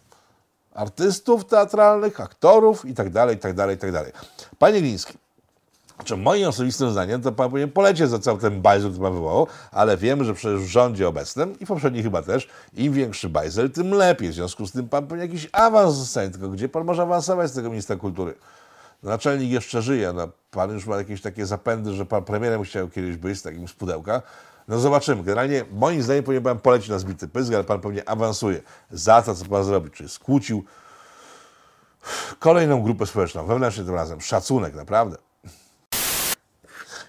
artystów 0.74 1.44
teatralnych, 1.44 2.20
aktorów 2.20 2.84
i 2.84 2.94
tak 2.94 3.10
dalej, 3.10 3.36
i 3.36 3.38
tak 3.38 3.54
dalej, 3.54 3.76
i 3.76 3.78
tak 3.78 3.92
dalej. 3.92 4.12
Panie 4.58 4.80
Gliński, 4.80 5.18
Znaczy, 6.00 6.16
moim 6.16 6.48
osobistym 6.48 6.90
zdaniem 6.90 7.22
to 7.22 7.32
pan 7.32 7.50
powinien 7.50 7.70
polecieć 7.70 8.08
za 8.08 8.18
cały 8.18 8.38
ten 8.38 8.62
bajzel, 8.62 8.90
który 8.90 9.04
pan 9.04 9.12
wywołał, 9.12 9.46
ale 9.72 9.96
wiemy, 9.96 10.24
że 10.24 10.34
przecież 10.34 10.60
w 10.60 10.66
rządzie 10.66 11.08
obecnym 11.08 11.58
i 11.58 11.66
poprzednim 11.66 12.02
chyba 12.02 12.22
też, 12.22 12.48
im 12.74 12.92
większy 12.92 13.28
bajzel, 13.28 13.70
tym 13.70 13.90
lepiej. 13.90 14.28
W 14.28 14.34
związku 14.34 14.66
z 14.66 14.72
tym 14.72 14.88
pan 14.88 15.06
powinien 15.06 15.28
jakiś 15.28 15.48
awans 15.52 15.94
zostanie, 15.94 16.30
tylko 16.30 16.48
gdzie 16.48 16.68
pan 16.68 16.84
może 16.84 17.02
awansować 17.02 17.50
z 17.50 17.54
tego 17.54 17.70
ministra 17.70 17.96
kultury? 17.96 18.34
Naczelnik 19.02 19.50
jeszcze 19.50 19.82
żyje, 19.82 20.12
no, 20.12 20.28
pan 20.50 20.70
już 20.70 20.86
ma 20.86 20.96
jakieś 20.96 21.20
takie 21.20 21.46
zapędy, 21.46 21.92
że 21.92 22.06
pan 22.06 22.24
premierem 22.24 22.62
chciał 22.62 22.88
kiedyś 22.88 23.16
być 23.16 23.38
z 23.38 23.42
takim 23.42 23.68
z 23.68 23.72
pudełka. 23.72 24.22
No 24.68 24.78
zobaczymy. 24.78 25.22
Generalnie 25.22 25.64
moim 25.72 26.02
zdaniem 26.02 26.24
powinien 26.24 26.44
pan 26.44 26.58
polecić 26.58 26.88
na 26.88 26.98
zbity 26.98 27.28
pysk, 27.28 27.52
ale 27.52 27.64
pan 27.64 27.80
pewnie 27.80 28.08
awansuje 28.08 28.60
za 28.90 29.22
to, 29.22 29.34
co 29.34 29.44
pan 29.44 29.64
zrobił, 29.64 29.90
czyli 29.90 30.08
skłócił 30.08 30.64
kolejną 32.38 32.82
grupę 32.82 33.06
społeczną, 33.06 33.46
wewnętrznie 33.46 33.84
tym 33.84 33.94
razem. 33.94 34.20
Szacunek, 34.20 34.74
naprawdę. 34.74 35.29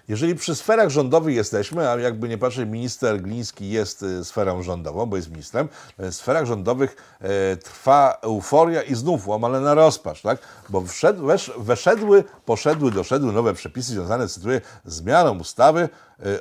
Jeżeli 0.08 0.34
przy 0.34 0.54
sferach 0.54 0.88
rządowych 0.88 1.34
jesteśmy, 1.34 1.90
a 1.90 1.96
jakby 1.96 2.28
nie 2.28 2.38
patrzeć, 2.38 2.68
minister 2.68 3.20
Gliński 3.20 3.70
jest 3.70 4.02
y, 4.02 4.24
sferą 4.24 4.62
rządową, 4.62 5.06
bo 5.06 5.16
jest 5.16 5.30
ministrem, 5.30 5.68
w 5.98 6.14
sferach 6.14 6.46
rządowych 6.46 6.96
e, 7.20 7.56
trwa 7.56 8.18
euforia 8.22 8.82
i 8.82 8.94
znów 8.94 9.28
łamane 9.28 9.60
na 9.60 9.74
rozpacz, 9.74 10.22
tak? 10.22 10.38
Bo 10.68 10.80
wszedł, 10.80 11.26
wesz, 11.26 11.52
weszedły, 11.58 12.24
poszedły, 12.44 12.90
doszedły 12.90 13.32
nowe 13.32 13.54
przepisy 13.54 13.92
związane, 13.92 14.28
cytuję, 14.28 14.60
z 14.84 14.94
zmianą 14.94 15.38
ustawy 15.38 15.88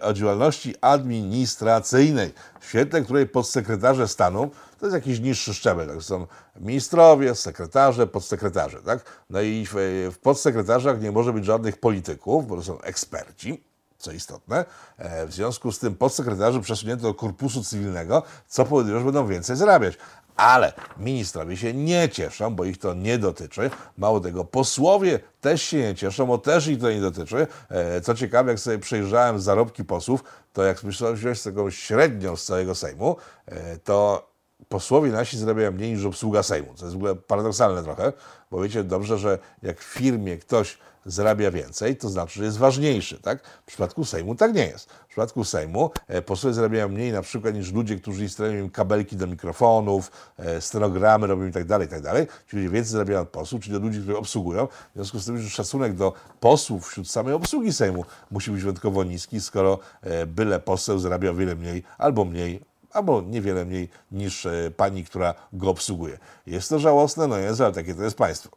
o 0.02 0.14
działalności 0.14 0.76
administracyjnej, 0.82 2.34
świetle 2.62 3.02
której 3.02 3.28
podsekretarze 3.28 4.08
stanu 4.08 4.52
to 4.80 4.86
jest 4.86 4.94
jakiś 4.94 5.20
niższy 5.20 5.54
szczebel. 5.54 5.88
Tak? 5.88 6.04
Są 6.04 6.28
ministrowie, 6.60 7.36
sekretarze, 7.36 8.08
podsekretarze. 8.08 8.82
Tak? 8.82 9.00
No 9.30 9.42
i 9.42 9.66
w, 9.72 9.74
w 10.14 10.20
podsekretarzach 10.20 11.02
nie 11.02 11.12
może 11.12 11.34
być 11.34 11.46
żadnych 11.46 11.78
polityków, 11.78 12.48
bo 12.48 12.56
to 12.56 12.64
są 12.64 12.82
eksperci 12.82 13.64
co 14.02 14.12
istotne. 14.12 14.66
E, 14.98 15.28
w 15.28 15.34
związku 15.34 15.72
z 15.72 15.80
tym 15.80 15.96
podsekretarzy 15.96 16.62
przesunięto 16.62 17.04
do 17.04 17.14
korpusu 17.14 17.64
cywilnego, 17.64 18.24
co 18.48 18.66
powoduje, 18.66 19.00
że 19.00 19.06
będą 19.06 19.28
więcej 19.28 19.56
zarabiać. 19.56 19.98
Ale 20.36 20.74
ministrowie 20.98 21.58
się 21.58 21.74
nie 21.74 22.10
cieszą, 22.10 22.56
bo 22.56 22.66
ich 22.66 22.78
to 22.78 22.94
nie 22.94 23.18
dotyczy. 23.18 23.70
Mało 23.98 24.20
tego, 24.20 24.46
posłowie 24.46 25.20
też 25.42 25.62
się 25.62 25.78
nie 25.78 25.96
cieszą, 25.96 26.26
bo 26.26 26.38
też 26.38 26.68
ich 26.68 26.80
to 26.80 26.92
nie 26.92 27.02
dotyczy. 27.02 27.48
E, 27.70 28.02
co 28.02 28.16
ciekawe, 28.16 28.52
jak 28.52 28.60
sobie 28.60 28.80
przejrzałem 28.80 29.40
zarobki 29.40 29.86
posłów, 29.86 30.24
to 30.54 30.64
jak 30.64 30.84
myślałem 30.84 31.16
wziąć 31.16 31.44
taką 31.44 31.70
średnią 31.70 32.36
z 32.36 32.46
całego 32.46 32.76
Sejmu, 32.76 33.16
e, 33.46 33.78
to 33.78 34.31
posłowie 34.70 35.12
nasi 35.12 35.38
zarabiają 35.38 35.72
mniej 35.72 35.94
niż 35.94 36.06
obsługa 36.06 36.44
Sejmu, 36.44 36.74
co 36.76 36.86
jest 36.86 36.96
w 36.96 36.98
ogóle 36.98 37.16
paradoksalne 37.16 37.84
trochę, 37.84 38.14
bo 38.52 38.62
wiecie 38.62 38.84
dobrze, 38.84 39.18
że 39.18 39.40
jak 39.64 39.80
w 39.80 39.84
firmie 39.84 40.38
ktoś 40.38 40.78
zarabia 41.06 41.52
więcej, 41.52 41.98
to 41.98 42.10
znaczy, 42.10 42.40
że 42.40 42.46
jest 42.46 42.58
ważniejszy, 42.58 43.20
tak? 43.22 43.44
W 43.48 43.66
przypadku 43.66 44.06
Sejmu 44.06 44.36
tak 44.36 44.54
nie 44.54 44.66
jest. 44.66 44.90
W 44.90 45.08
przypadku 45.08 45.44
Sejmu 45.44 45.92
e, 46.08 46.22
posłowie 46.22 46.54
zarabiają 46.54 46.90
mniej 46.90 47.12
na 47.12 47.22
przykład 47.22 47.56
niż 47.56 47.74
ludzie, 47.74 47.96
którzy 47.96 48.24
instalują 48.24 48.64
im 48.64 48.70
kabelki 48.70 49.16
do 49.16 49.28
mikrofonów, 49.28 50.12
e, 50.38 50.62
stenogramy 50.62 51.28
robią 51.28 51.48
i 51.48 51.52
tak 51.52 51.66
dalej, 51.66 51.88
tak 51.88 52.02
dalej. 52.02 52.28
Czyli 52.48 52.70
więcej 52.70 52.92
zarabiają 52.92 53.22
od 53.22 53.30
posłów, 53.30 53.62
czyli 53.62 53.74
do 53.74 53.80
ludzi, 53.80 54.00
którzy 54.00 54.18
obsługują. 54.18 54.68
W 54.68 54.96
związku 54.96 55.20
z 55.20 55.26
tym, 55.26 55.38
że 55.38 55.50
szacunek 55.50 55.94
do 55.94 56.14
posłów 56.40 56.88
wśród 56.88 57.10
samej 57.10 57.34
obsługi 57.34 57.74
Sejmu 57.74 58.06
musi 58.32 58.52
być 58.52 58.62
wyjątkowo 58.62 59.04
niski, 59.04 59.42
skoro 59.42 59.80
e, 60.02 60.26
byle 60.26 60.60
poseł 60.60 61.00
zarabia 61.00 61.32
o 61.32 61.34
wiele 61.34 61.56
mniej 61.56 61.84
albo 61.98 62.26
mniej 62.26 62.71
albo 62.94 63.22
niewiele 63.22 63.66
mniej 63.66 63.90
niż 64.12 64.46
e, 64.46 64.72
pani, 64.78 65.06
która 65.06 65.34
go 65.54 65.70
obsługuje. 65.70 66.18
Jest 66.46 66.70
to 66.70 66.80
żałosne, 66.80 67.28
no 67.28 67.38
jest, 67.38 67.62
ale 67.62 67.72
takie 67.74 67.96
to 67.96 68.04
jest 68.04 68.18
państwo. 68.18 68.50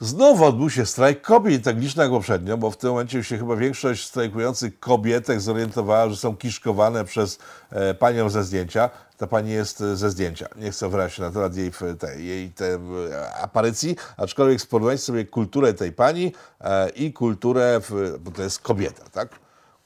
Znowu 0.00 0.44
odbył 0.44 0.70
się 0.70 0.86
strajk 0.86 1.22
kobiet, 1.22 1.64
tak 1.64 1.78
liczny 1.78 2.02
jak 2.02 2.12
poprzednio, 2.12 2.56
bo 2.58 2.70
w 2.70 2.76
tym 2.76 2.90
momencie 2.90 3.24
się 3.24 3.38
chyba 3.38 3.56
większość 3.56 4.06
strajkujących 4.06 4.80
kobietek 4.80 5.40
zorientowała, 5.40 6.08
że 6.08 6.16
są 6.16 6.36
kiszkowane 6.36 7.04
przez 7.04 7.38
e, 7.70 7.94
panią 7.94 8.30
ze 8.30 8.44
zdjęcia. 8.44 8.90
Ta 9.16 9.26
pani 9.26 9.50
jest 9.50 9.80
e, 9.80 9.96
ze 9.96 10.10
zdjęcia. 10.10 10.48
Nie 10.56 10.70
chcę 10.70 10.88
wrać 10.88 11.14
się 11.14 11.22
na 11.22 11.30
temat 11.30 11.56
jej, 11.56 11.72
te, 11.98 12.20
jej 12.22 12.50
te, 12.50 12.74
e, 12.74 13.34
aparycji, 13.34 13.96
aczkolwiek 14.16 14.60
sporównać 14.60 15.02
sobie 15.02 15.24
kulturę 15.24 15.74
tej 15.74 15.92
pani 15.92 16.32
e, 16.60 16.88
i 16.88 17.12
kulturę, 17.12 17.80
w, 17.80 18.18
bo 18.20 18.30
to 18.30 18.42
jest 18.42 18.60
kobieta, 18.60 19.04
tak? 19.12 19.28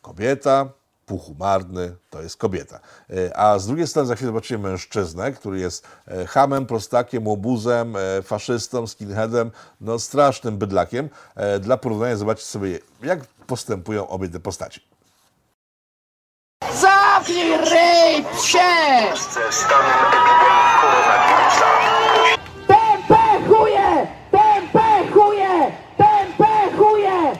Kobieta, 0.02 0.68
półhumarny, 1.06 1.96
to 2.10 2.22
jest 2.22 2.36
kobieta. 2.36 2.80
E, 3.10 3.36
a 3.36 3.58
z 3.58 3.66
drugiej 3.66 3.86
strony 3.86 4.08
za 4.08 4.14
chwilę 4.14 4.28
zobaczycie 4.28 4.58
mężczyznę, 4.58 5.32
który 5.32 5.60
jest 5.60 5.86
e, 6.08 6.26
hamem, 6.26 6.66
prostakiem, 6.66 7.26
łobuzem, 7.28 7.96
e, 7.96 8.22
faszystą, 8.22 8.86
skinheadem, 8.86 9.50
no 9.80 9.98
strasznym 9.98 10.58
bydlakiem. 10.58 11.08
Dla 11.60 11.76
porównania 11.76 12.16
zobaczcie 12.16 12.46
sobie, 12.46 12.78
jak 13.02 13.26
postępują 13.46 14.08
obie 14.08 14.28
te 14.28 14.40
postacie. 14.40 14.80
Zamknij 16.80 17.56
ryj, 17.56 18.24
psie! 18.36 18.58
stanem 19.50 19.98
epidemii 20.06 20.74
koronawirusa. 20.80 21.66
Tępe 22.66 23.48
chuje! 23.48 24.06
Tępe 24.30 25.12
chuje! 25.12 25.72
Tępe 25.96 26.76
chuje! 26.76 27.32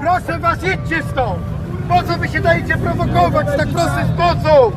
Proszę 0.00 0.38
was, 0.38 0.58
idźcie 0.64 1.02
stąd! 1.12 1.61
Po 1.88 2.02
co 2.02 2.18
wy 2.18 2.28
się 2.28 2.40
dajecie 2.40 2.76
prowokować 2.76 3.46
w 3.46 3.56
tak 3.56 3.68
prosty 3.68 4.00
sposób? 4.14 4.76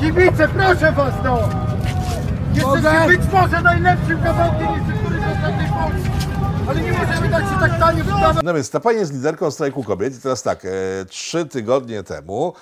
Kibice, 0.00 0.48
proszę 0.48 0.92
was 0.92 1.14
no! 1.24 1.38
Jesteście 2.54 3.06
być 3.06 3.32
może 3.32 3.62
najlepszym 3.62 4.22
kawałkiem 4.22 4.66
kultury 4.68 5.20
w 5.20 5.32
ostatniej 5.36 5.68
Polski. 5.68 6.10
Ale 6.68 6.80
nie 6.80 6.92
możemy 6.92 7.28
dać 7.28 7.44
się 7.44 7.60
tak 7.60 7.78
tanio 7.78 8.04
wydawać. 8.04 8.36
No 8.44 8.54
więc 8.54 8.70
ta 8.70 8.80
pani 8.80 8.98
jest 8.98 9.12
liderką 9.12 9.50
strajku 9.50 9.84
kobiet 9.84 10.16
i 10.16 10.20
teraz 10.20 10.42
tak, 10.42 10.64
e, 10.64 10.68
trzy 11.08 11.46
tygodnie 11.46 12.02
temu 12.02 12.52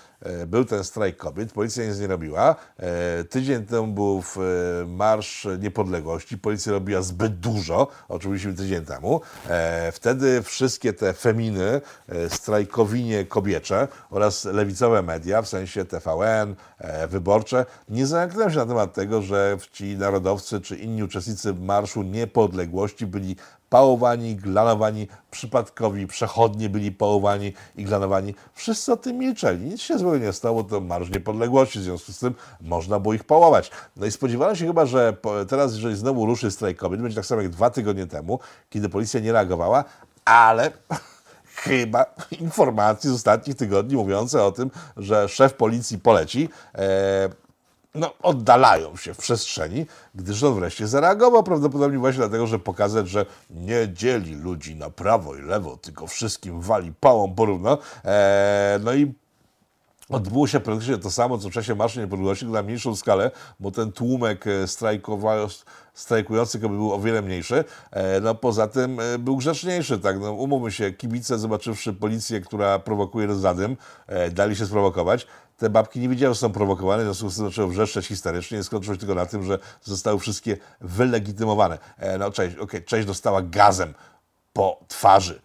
był 0.46 0.64
ten 0.64 0.84
strajk 0.84 1.16
kobiet, 1.16 1.52
policja 1.52 1.86
nic 1.86 2.00
nie 2.00 2.06
robiła. 2.06 2.56
E, 2.76 3.24
tydzień 3.24 3.66
temu 3.66 3.86
był 3.86 4.22
e, 4.36 4.86
Marsz 4.86 5.48
Niepodległości, 5.60 6.38
policja 6.38 6.72
robiła 6.72 7.02
zbyt 7.02 7.38
dużo, 7.38 7.88
o 8.08 8.18
czym 8.18 8.30
mówiliśmy 8.30 8.54
tydzień 8.54 8.84
temu. 8.84 9.20
E, 9.48 9.92
wtedy 9.92 10.42
wszystkie 10.42 10.92
te 10.92 11.12
feminy, 11.12 11.80
e, 12.08 12.30
strajkowinie 12.30 13.24
kobiecze 13.24 13.88
oraz 14.10 14.44
lewicowe 14.44 15.02
media, 15.02 15.42
w 15.42 15.48
sensie 15.48 15.84
TVN, 15.84 16.54
e, 16.78 17.08
wyborcze, 17.08 17.66
nie 17.88 18.06
zamknęły 18.06 18.50
się 18.50 18.56
na 18.56 18.66
temat 18.66 18.94
tego, 18.94 19.22
że 19.22 19.56
ci 19.72 19.96
narodowcy 19.96 20.60
czy 20.60 20.76
inni 20.76 21.02
uczestnicy 21.02 21.54
Marszu 21.54 22.02
Niepodległości 22.02 23.06
byli 23.06 23.36
pałowani, 23.70 24.36
glanowani, 24.36 25.08
przypadkowi 25.30 26.06
przechodnie 26.06 26.68
byli 26.68 26.92
pałowani 26.92 27.52
i 27.76 27.84
glanowani. 27.84 28.34
Wszyscy 28.54 28.92
o 28.92 28.96
tym 28.96 29.18
milczeli. 29.18 29.66
Nic 29.66 29.80
się 29.80 29.98
złego 29.98 30.26
nie 30.26 30.32
stało, 30.32 30.64
to 30.64 30.80
Marsz 30.80 31.10
Niepodległości, 31.10 31.78
w 31.78 31.82
związku 31.82 32.12
z 32.12 32.18
tym 32.18 32.34
można 32.60 33.00
było 33.00 33.14
ich 33.14 33.24
pałować. 33.24 33.70
No 33.96 34.06
i 34.06 34.10
spodziewano 34.10 34.54
się 34.54 34.66
chyba, 34.66 34.86
że 34.86 35.16
teraz, 35.48 35.74
jeżeli 35.74 35.96
znowu 35.96 36.26
ruszy 36.26 36.50
strajk 36.50 36.78
kobiet, 36.78 37.00
będzie 37.00 37.16
tak 37.16 37.26
samo 37.26 37.42
jak 37.42 37.50
dwa 37.50 37.70
tygodnie 37.70 38.06
temu, 38.06 38.38
kiedy 38.70 38.88
policja 38.88 39.20
nie 39.20 39.32
reagowała, 39.32 39.84
ale 40.24 40.70
chyba 41.64 42.06
informacje 42.40 43.10
z 43.10 43.14
ostatnich 43.14 43.56
tygodni 43.56 43.96
mówiące 43.96 44.44
o 44.44 44.52
tym, 44.52 44.70
że 44.96 45.28
szef 45.28 45.54
policji 45.54 45.98
poleci, 45.98 46.48
e, 46.74 47.28
no, 47.94 48.14
oddalają 48.22 48.96
się 48.96 49.14
w 49.14 49.18
przestrzeni, 49.18 49.86
gdyż 50.14 50.42
on 50.42 50.54
wreszcie 50.54 50.88
zareagował 50.88 51.42
prawdopodobnie 51.42 51.98
właśnie 51.98 52.18
dlatego, 52.18 52.46
że 52.46 52.58
pokazać, 52.58 53.08
że 53.08 53.26
nie 53.50 53.88
dzieli 53.92 54.34
ludzi 54.34 54.76
na 54.76 54.90
prawo 54.90 55.36
i 55.36 55.42
lewo, 55.42 55.76
tylko 55.76 56.06
wszystkim 56.06 56.60
wali 56.60 56.92
pałą 57.00 57.34
porówno. 57.34 57.78
E, 58.04 58.80
no 58.84 58.94
i 58.94 59.14
Odbyło 60.10 60.46
się 60.46 60.60
praktycznie 60.60 60.98
to 60.98 61.10
samo, 61.10 61.38
co 61.38 61.48
w 61.48 61.52
czasie 61.52 61.74
Marszu 61.74 62.00
Niepodległości, 62.00 62.46
na 62.46 62.62
mniejszą 62.62 62.96
skalę, 62.96 63.30
bo 63.60 63.70
ten 63.70 63.92
tłumek 63.92 64.46
e, 64.46 64.64
strajkowa- 64.64 65.64
strajkujących 66.00 66.62
jakby 66.62 66.76
był 66.76 66.92
o 66.92 67.00
wiele 67.00 67.22
mniejszy. 67.22 67.64
E, 67.90 68.20
No 68.20 68.34
poza 68.34 68.68
tym 68.68 69.00
e, 69.00 69.18
był 69.18 69.36
grzeczniejszy, 69.36 69.98
tak, 69.98 70.20
no 70.20 70.32
umówmy 70.32 70.72
się, 70.72 70.92
kibice 70.92 71.38
zobaczywszy 71.38 71.92
policję, 71.92 72.40
która 72.40 72.78
prowokuje 72.78 73.26
rozdadym, 73.26 73.76
e, 74.06 74.30
dali 74.30 74.56
się 74.56 74.66
sprowokować. 74.66 75.26
Te 75.56 75.70
babki 75.70 76.00
nie 76.00 76.08
wiedziały, 76.08 76.34
że 76.34 76.40
są 76.40 76.52
prowokowane, 76.52 77.02
w 77.02 77.06
związku 77.06 77.30
z 77.30 77.36
tym 77.36 77.44
zaczęły 77.44 77.68
wrzeszczeć 77.68 78.06
histerycznie 78.06 78.58
i 78.58 78.64
skończyło 78.64 78.94
się 78.94 79.00
tylko 79.00 79.14
na 79.14 79.26
tym, 79.26 79.44
że 79.44 79.58
zostały 79.82 80.18
wszystkie 80.18 80.56
wylegitymowane. 80.80 81.78
No 82.18 82.30
cześć, 82.30 82.56
okej, 82.56 82.84
cześć 82.84 83.06
dostała 83.06 83.42
gazem 83.42 83.94
po 84.52 84.80
twarzy. 84.88 85.40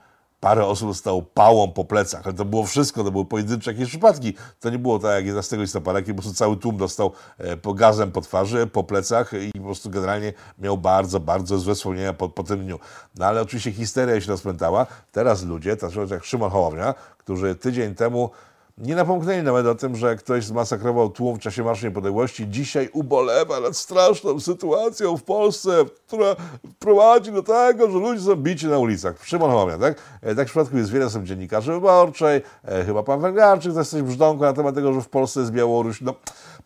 Parę 0.46 0.66
osób 0.66 0.88
dostało 0.88 1.22
pałą 1.22 1.72
po 1.72 1.86
plecach, 1.86 2.22
ale 2.26 2.34
to 2.34 2.46
było 2.46 2.66
wszystko, 2.66 3.04
to 3.04 3.12
były 3.12 3.26
pojedyncze 3.26 3.72
jakieś 3.72 3.90
przypadki. 3.90 4.34
To 4.60 4.70
nie 4.70 4.80
było 4.80 5.00
tak 5.00 5.16
jak 5.16 5.26
11 5.26 5.58
listopada, 5.58 6.02
kiedy 6.02 6.14
po 6.14 6.22
prostu 6.22 6.38
cały 6.38 6.58
tłum 6.58 6.78
dostał 6.78 7.12
e, 7.38 7.58
po 7.58 7.74
gazem 7.74 8.12
po 8.12 8.22
twarzy, 8.22 8.68
po 8.68 8.84
plecach 8.84 9.32
i 9.34 9.60
po 9.60 9.66
prostu 9.66 9.90
generalnie 9.90 10.34
miał 10.60 10.78
bardzo, 10.78 11.20
bardzo 11.20 11.58
złe 11.58 11.76
wspomnienia 11.76 12.14
po, 12.14 12.30
po 12.30 12.44
tym 12.44 12.64
dniu. 12.64 12.80
No 13.16 13.26
ale 13.26 13.42
oczywiście 13.42 13.72
histeria 13.72 14.22
się 14.22 14.28
rozpętała. 14.28 14.88
Teraz 15.12 15.44
ludzie, 15.44 15.78
tacy 15.78 16.00
jak 16.10 16.24
Szymon 16.24 16.52
Hołownia, 16.52 16.94
którzy 17.18 17.56
tydzień 17.56 17.96
temu 17.96 18.30
Nie 18.78 18.96
napomknęli 18.96 19.44
nawet 19.44 19.66
o 19.68 19.76
tym, 19.76 19.96
że 19.96 20.16
ktoś 20.16 20.46
zmasakrował 20.46 21.10
tłum 21.10 21.36
w 21.36 21.40
czasie 21.40 21.64
Marszu 21.64 21.86
Niepodległości. 21.86 22.50
Dzisiaj 22.50 22.90
ubolewa 22.94 23.60
nad 23.60 23.78
straszną 23.78 24.40
sytuacją 24.40 25.18
w 25.18 25.24
Polsce, 25.24 25.86
która 26.08 26.36
prowadzi 26.80 27.32
do 27.32 27.44
tego, 27.44 27.92
że 27.92 27.98
ludzie 28.00 28.22
są 28.22 28.36
bici 28.36 28.68
na 28.68 28.78
ulicach. 28.78 29.26
Szymon 29.26 29.52
Hołownia, 29.52 29.78
tak? 29.78 29.98
E, 30.22 30.36
Tak 30.36 30.48
w 30.48 30.50
przypadku 30.50 30.78
jest 30.78 30.92
wiele, 30.92 31.10
są 31.10 31.26
dziennikarzy 31.26 31.72
wyborczej, 31.72 32.42
e, 32.66 32.86
chyba 32.86 33.04
pan 33.04 33.22
Węglarczyk 33.22 33.74
to 33.74 33.80
jest 33.80 33.92
coś 33.92 34.02
brzdąku 34.02 34.44
na 34.44 34.54
temat 34.54 34.76
tego, 34.76 34.94
że 34.94 35.02
w 35.02 35.10
Polsce 35.10 35.40
jest 35.40 35.52
Białoruś. 35.52 36.02
No, 36.02 36.14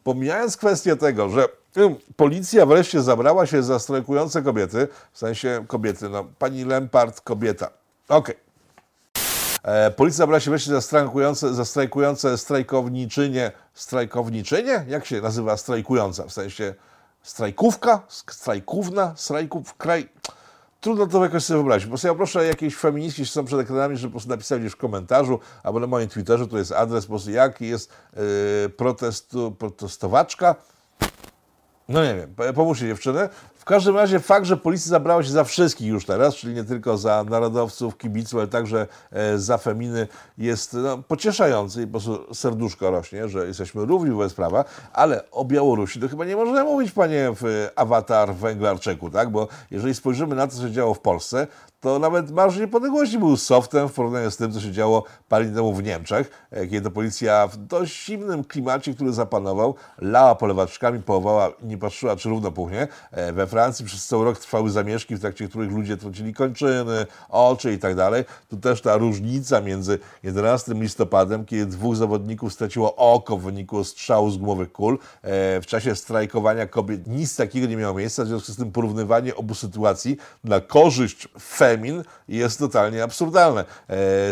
pomijając 0.03 0.57
kwestię 0.57 0.95
tego, 0.95 1.29
że 1.29 1.45
mm, 1.75 1.95
policja 2.15 2.65
wreszcie 2.65 3.01
zabrała 3.01 3.45
się 3.45 3.63
za 3.63 3.79
strajkujące 3.79 4.41
kobiety, 4.41 4.87
w 5.11 5.17
sensie 5.17 5.65
kobiety, 5.67 6.09
no 6.09 6.25
pani 6.39 6.65
Lempart 6.65 7.21
kobieta. 7.21 7.69
Okej. 8.07 8.35
E, 8.35 8.48
Policja 9.95 10.17
zabrała 10.17 10.39
się 10.39 10.51
wreszcie 10.51 10.71
za 10.71 10.81
strajkujące, 10.81 11.53
za 11.53 11.65
strajkujące 11.65 12.37
strajkowniczynie. 12.37 13.51
Strajkowniczynie? 13.73 14.85
Jak 14.87 15.05
się 15.05 15.21
nazywa 15.21 15.57
strajkująca? 15.57 16.23
W 16.27 16.33
sensie 16.33 16.73
strajkówka? 17.23 18.01
Strajkówna? 18.07 19.13
Strajków? 19.15 19.77
Kraj... 19.77 20.09
Trudno 20.81 21.07
to 21.07 21.23
jakoś 21.23 21.43
sobie 21.43 21.57
wyobrazić. 21.57 21.85
Po 21.85 21.89
prostu 21.89 22.07
ja 22.07 22.15
proszę 22.15 22.45
jakieś 22.45 22.75
feministki, 22.75 23.21
które 23.23 23.33
są 23.33 23.45
przed 23.45 23.59
ekranami, 23.59 23.97
żeby 23.97 24.11
po 24.11 24.11
prostu 24.11 24.29
napisali 24.29 24.61
gdzieś 24.61 24.73
w 24.73 24.77
komentarzu 24.77 25.39
albo 25.63 25.79
na 25.79 25.87
moim 25.87 26.09
Twitterze, 26.09 26.47
tu 26.47 26.57
jest 26.57 26.71
adres, 26.71 27.05
po 27.05 27.09
prostu 27.09 27.31
jaki 27.31 27.67
jest 27.67 27.91
yy, 28.63 28.69
protestu, 28.69 29.51
protestowaczka. 29.51 30.55
No 31.89 32.03
nie 32.03 32.15
wiem, 32.15 32.35
po- 32.35 32.53
pomóżcie 32.53 32.87
dziewczyny. 32.87 33.29
W 33.59 33.65
każdym 33.65 33.95
razie 33.95 34.19
fakt, 34.19 34.45
że 34.45 34.57
policja 34.57 34.89
zabrała 34.89 35.23
się 35.23 35.29
za 35.31 35.43
wszystkich 35.43 35.87
już 35.87 36.05
teraz, 36.05 36.35
czyli 36.35 36.53
nie 36.53 36.63
tylko 36.63 36.97
za 36.97 37.25
narodowców, 37.29 37.97
kibiców, 37.97 38.39
ale 38.39 38.47
także 38.47 38.87
e, 39.11 39.37
za 39.37 39.57
feminy, 39.57 40.07
jest 40.37 40.73
no, 40.73 40.97
pocieszający 40.97 41.81
i 41.81 41.85
po 41.85 41.91
prostu 41.91 42.33
serduszko 42.33 42.91
rośnie, 42.91 43.29
że 43.29 43.47
jesteśmy 43.47 43.85
równi 43.85 44.11
wobec 44.11 44.33
prawa, 44.33 44.65
ale 44.93 45.31
o 45.31 45.45
Białorusi 45.45 45.99
to 45.99 46.07
chyba 46.07 46.25
nie 46.25 46.35
można 46.35 46.63
mówić, 46.63 46.91
panie 46.91 47.31
w 47.35 47.69
awatar 47.75 48.35
Węglarczyku, 48.35 49.09
tak? 49.09 49.29
Bo 49.29 49.47
jeżeli 49.71 49.93
spojrzymy 49.93 50.35
na 50.35 50.47
to, 50.47 50.55
co 50.55 50.61
się 50.61 50.71
działo 50.71 50.93
w 50.93 50.99
Polsce, 50.99 51.47
to 51.79 51.99
nawet 51.99 52.31
Marsz 52.31 52.57
Niepodległości 52.57 53.19
był 53.19 53.37
softem 53.37 53.89
w 53.89 53.93
porównaniu 53.93 54.31
z 54.31 54.37
tym, 54.37 54.51
co 54.51 54.61
się 54.61 54.71
działo 54.71 55.03
parę 55.29 55.45
dni 55.45 55.55
temu 55.55 55.73
w 55.73 55.83
Niemczech, 55.83 56.47
e, 56.51 56.67
kiedy 56.67 56.81
to 56.81 56.91
policja 56.91 57.47
w 57.47 57.57
dość 57.57 58.05
zimnym 58.05 58.43
klimacie, 58.43 58.93
który 58.93 59.13
zapanował, 59.13 59.75
lała 59.97 60.35
polewaczkami, 60.35 61.01
połowała 61.01 61.51
nie 61.63 61.77
patrzyła, 61.77 62.15
czy 62.15 62.29
równo 62.29 62.51
puchnie. 62.51 62.87
E, 63.11 63.33
We 63.33 63.47
Francji 63.47 63.85
przez 63.85 64.07
cały 64.07 64.25
rok 64.25 64.37
trwały 64.37 64.69
zamieszki, 64.69 65.15
w 65.15 65.19
trakcie 65.19 65.47
których 65.47 65.71
ludzie 65.71 65.97
tracili 65.97 66.33
kończyny, 66.33 67.05
oczy 67.29 67.73
i 67.73 67.79
tak 67.79 67.95
dalej. 67.95 68.23
Tu 68.49 68.57
też 68.57 68.81
ta 68.81 68.97
różnica 68.97 69.61
między 69.61 69.99
11 70.23 70.73
listopadem, 70.73 71.45
kiedy 71.45 71.65
dwóch 71.65 71.95
zawodników 71.95 72.53
straciło 72.53 72.95
oko 72.95 73.37
w 73.37 73.41
wyniku 73.41 73.83
strzału 73.83 74.31
z 74.31 74.37
gumowych 74.37 74.71
kul, 74.71 74.99
e, 75.21 75.61
w 75.61 75.65
czasie 75.65 75.95
strajkowania 75.95 76.67
kobiet 76.67 77.07
nic 77.07 77.35
takiego 77.35 77.67
nie 77.67 77.77
miało 77.77 77.93
miejsca, 77.97 78.23
w 78.23 78.27
związku 78.27 78.51
z 78.51 78.55
tym 78.55 78.71
porównywanie 78.71 79.35
obu 79.35 79.53
sytuacji 79.53 80.17
na 80.43 80.59
korzyść 80.59 81.27
femin 81.69 82.03
jest 82.27 82.59
totalnie 82.59 83.03
absurdalne. 83.03 83.65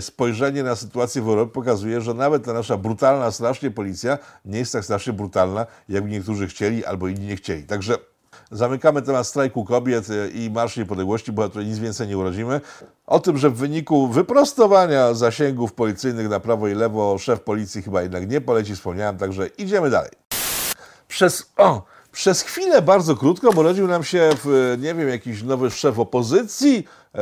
Spojrzenie 0.01 0.63
na 0.63 0.75
sytuację 0.75 1.21
w 1.21 1.27
Europie 1.27 1.53
pokazuje, 1.53 2.01
że 2.01 2.13
nawet 2.13 2.45
ta 2.45 2.53
nasza 2.53 2.77
brutalna 2.77 3.31
strasznie 3.31 3.71
policja 3.71 4.17
nie 4.45 4.59
jest 4.59 4.73
tak 4.73 4.83
strasznie 4.83 5.13
brutalna, 5.13 5.65
jakby 5.89 6.09
niektórzy 6.09 6.47
chcieli 6.47 6.85
albo 6.85 7.07
inni 7.07 7.27
nie 7.27 7.35
chcieli. 7.35 7.63
Także 7.63 7.97
Zamykamy 8.51 9.01
temat 9.01 9.27
strajku 9.27 9.65
kobiet 9.65 10.09
e, 10.09 10.29
i 10.29 10.49
Marszu 10.49 10.79
Niepodległości, 10.79 11.31
bo 11.31 11.49
tutaj 11.49 11.65
nic 11.65 11.79
więcej 11.79 12.07
nie 12.07 12.17
urodzimy. 12.17 12.61
O 13.07 13.19
tym, 13.19 13.37
że 13.37 13.49
w 13.49 13.55
wyniku 13.55 14.07
wyprostowania 14.07 15.13
zasięgów 15.13 15.73
policyjnych 15.73 16.29
na 16.29 16.39
prawo 16.39 16.67
i 16.67 16.73
lewo 16.73 17.17
szef 17.17 17.41
policji 17.41 17.81
chyba 17.81 18.01
jednak 18.01 18.29
nie 18.29 18.41
poleci, 18.41 18.75
wspomniałem, 18.75 19.17
także 19.17 19.47
idziemy 19.47 19.89
dalej. 19.89 20.11
Przez, 21.07 21.51
o, 21.57 21.85
przez 22.17 22.41
chwilę, 22.41 22.81
bardzo 22.81 23.15
krótko, 23.15 23.49
urodził 23.49 23.87
nam 23.87 24.03
się, 24.03 24.29
w, 24.43 24.77
nie 24.79 24.95
wiem, 24.95 25.09
jakiś 25.09 25.43
nowy 25.43 25.71
szef 25.71 25.99
opozycji, 25.99 26.87
e, 27.15 27.19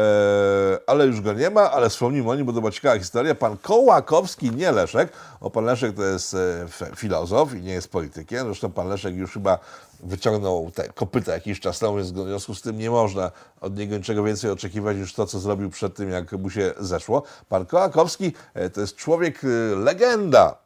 ale 0.87 1.05
już 1.05 1.21
go 1.21 1.33
nie 1.33 1.49
ma, 1.49 1.71
ale 1.71 1.89
wspomnimy 1.89 2.29
o 2.29 2.35
nim, 2.35 2.45
bo 2.45 2.53
to 2.53 2.59
była 2.59 2.71
ciekawa 2.71 2.99
historia. 2.99 3.35
Pan 3.35 3.57
Kołakowski, 3.57 4.51
nie 4.51 4.71
Leszek, 4.71 5.11
o 5.41 5.49
pan 5.49 5.65
Leszek 5.65 5.95
to 5.95 6.03
jest 6.03 6.33
e, 6.33 6.67
filozof 6.95 7.53
i 7.53 7.61
nie 7.61 7.73
jest 7.73 7.91
politykiem, 7.91 8.45
zresztą 8.45 8.71
pan 8.71 8.87
Leszek 8.87 9.15
już 9.15 9.33
chyba 9.33 9.59
wyciągnął 10.03 10.71
te 10.75 10.89
kopyta 10.89 11.33
jakiś 11.33 11.59
czas 11.59 11.79
temu, 11.79 11.95
więc 11.95 12.11
w 12.11 12.27
związku 12.27 12.55
z 12.55 12.61
tym 12.61 12.77
nie 12.77 12.89
można 12.89 13.31
od 13.61 13.77
niego 13.77 13.97
niczego 13.97 14.23
więcej 14.23 14.51
oczekiwać 14.51 14.97
niż 14.97 15.13
to, 15.13 15.25
co 15.25 15.39
zrobił 15.39 15.69
przed 15.69 15.95
tym, 15.95 16.09
jak 16.09 16.31
mu 16.31 16.49
się 16.49 16.73
zeszło. 16.79 17.23
Pan 17.49 17.65
Kołakowski 17.65 18.33
e, 18.53 18.69
to 18.69 18.81
jest 18.81 18.95
człowiek, 18.95 19.41
e, 19.43 19.75
legenda, 19.75 20.64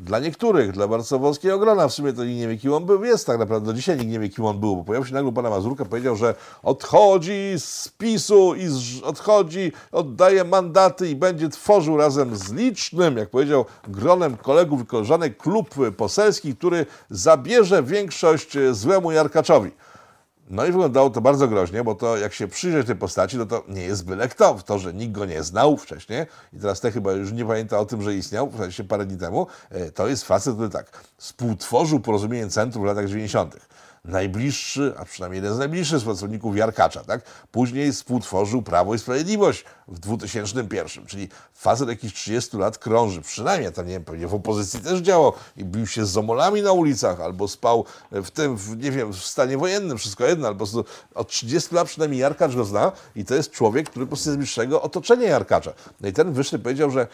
dla 0.00 0.18
niektórych, 0.18 0.72
dla 0.72 0.88
bardzo 0.88 1.18
wąskiego 1.18 1.58
grona, 1.58 1.88
w 1.88 1.94
sumie 1.94 2.12
to 2.12 2.24
nikt 2.24 2.38
nie 2.38 2.48
wie, 2.48 2.56
kim 2.56 2.72
on 2.72 2.86
był, 2.86 3.04
jest 3.04 3.26
tak 3.26 3.38
naprawdę, 3.38 3.66
do 3.66 3.72
dzisiaj 3.72 3.96
nikt 3.96 4.10
nie 4.10 4.20
wie, 4.20 4.28
kim 4.28 4.44
on 4.44 4.60
był, 4.60 4.76
bo 4.76 4.84
pojawił 4.84 5.08
się 5.08 5.14
nagle 5.14 5.32
pana 5.32 5.50
Mazurka, 5.50 5.84
powiedział, 5.84 6.16
że 6.16 6.34
odchodzi 6.62 7.54
z 7.56 7.88
PiSu 7.88 8.54
i 8.54 8.66
z, 8.66 9.02
odchodzi, 9.02 9.72
oddaje 9.92 10.44
mandaty 10.44 11.08
i 11.08 11.16
będzie 11.16 11.48
tworzył 11.48 11.96
razem 11.96 12.36
z 12.36 12.52
licznym, 12.52 13.16
jak 13.16 13.30
powiedział, 13.30 13.64
gronem 13.88 14.36
kolegów 14.36 14.82
i 14.82 14.86
koleżanek 14.86 15.36
klub 15.36 15.74
poselski, 15.96 16.56
który 16.56 16.86
zabierze 17.10 17.82
większość 17.82 18.58
złemu 18.72 19.12
Jarkaczowi. 19.12 19.70
No 20.50 20.66
i 20.66 20.72
wyglądało 20.72 21.10
to 21.10 21.20
bardzo 21.20 21.48
groźnie, 21.48 21.84
bo 21.84 21.94
to 21.94 22.16
jak 22.16 22.34
się 22.34 22.48
przyjrzeć 22.48 22.86
tej 22.86 22.96
postaci, 22.96 23.36
no 23.36 23.46
to 23.46 23.64
nie 23.68 23.82
jest 23.82 24.04
byle 24.04 24.28
kto. 24.28 24.54
W 24.54 24.64
to, 24.64 24.78
że 24.78 24.94
nikt 24.94 25.12
go 25.12 25.24
nie 25.24 25.42
znał 25.42 25.76
wcześniej 25.76 26.26
i 26.52 26.58
teraz 26.58 26.80
te 26.80 26.90
chyba 26.90 27.12
już 27.12 27.32
nie 27.32 27.44
pamięta 27.44 27.78
o 27.78 27.86
tym, 27.86 28.02
że 28.02 28.14
istniał, 28.14 28.50
w 28.50 28.56
sensie 28.56 28.84
parę 28.84 29.06
dni 29.06 29.18
temu, 29.18 29.46
e, 29.70 29.90
to 29.90 30.08
jest 30.08 30.24
facet, 30.24 30.54
który 30.54 30.68
tak 30.68 31.04
współtworzył 31.16 32.00
porozumienie 32.00 32.48
centrum 32.48 32.84
w 32.84 32.86
latach 32.86 33.06
90. 33.06 33.56
Najbliższy, 34.08 34.94
a 34.98 35.04
przynajmniej 35.04 35.42
jeden 35.42 35.54
z 35.54 35.58
najbliższych 35.58 36.04
pracowników 36.04 36.56
Jarkacza, 36.56 37.04
tak? 37.04 37.22
Później 37.52 37.92
współtworzył 37.92 38.62
Prawo 38.62 38.94
i 38.94 38.98
Sprawiedliwość 38.98 39.64
w 39.88 39.98
2001, 39.98 41.06
czyli 41.06 41.28
facet 41.54 41.88
jakichś 41.88 42.14
30 42.14 42.56
lat 42.56 42.78
krąży, 42.78 43.22
przynajmniej 43.22 43.72
tam, 43.72 43.86
nie 43.86 43.92
wiem, 43.92 44.04
pewnie 44.04 44.26
w 44.26 44.34
opozycji 44.34 44.80
też 44.80 45.00
działał 45.00 45.32
i 45.56 45.64
bił 45.64 45.86
się 45.86 46.06
z 46.06 46.10
zomolami 46.10 46.62
na 46.62 46.72
ulicach, 46.72 47.20
albo 47.20 47.48
spał 47.48 47.84
w 48.12 48.30
tym, 48.30 48.56
w, 48.56 48.76
nie 48.76 48.90
wiem, 48.90 49.12
w 49.12 49.16
stanie 49.16 49.58
wojennym, 49.58 49.98
wszystko 49.98 50.26
jedno, 50.26 50.48
albo 50.48 50.64
od 51.14 51.28
30 51.28 51.74
lat 51.74 51.88
przynajmniej 51.88 52.20
Jarkacz 52.20 52.54
go 52.54 52.64
zna 52.64 52.92
i 53.16 53.24
to 53.24 53.34
jest 53.34 53.50
człowiek, 53.50 53.90
który 53.90 54.06
po 54.06 54.10
prostu 54.10 54.32
z 54.32 54.36
bliższego 54.36 54.82
otoczenia 54.82 55.28
Jarkacza. 55.28 55.72
No 56.00 56.08
i 56.08 56.12
ten 56.12 56.32
wyższy 56.32 56.58
powiedział, 56.58 56.90
że 56.90 57.00
e, 57.00 57.06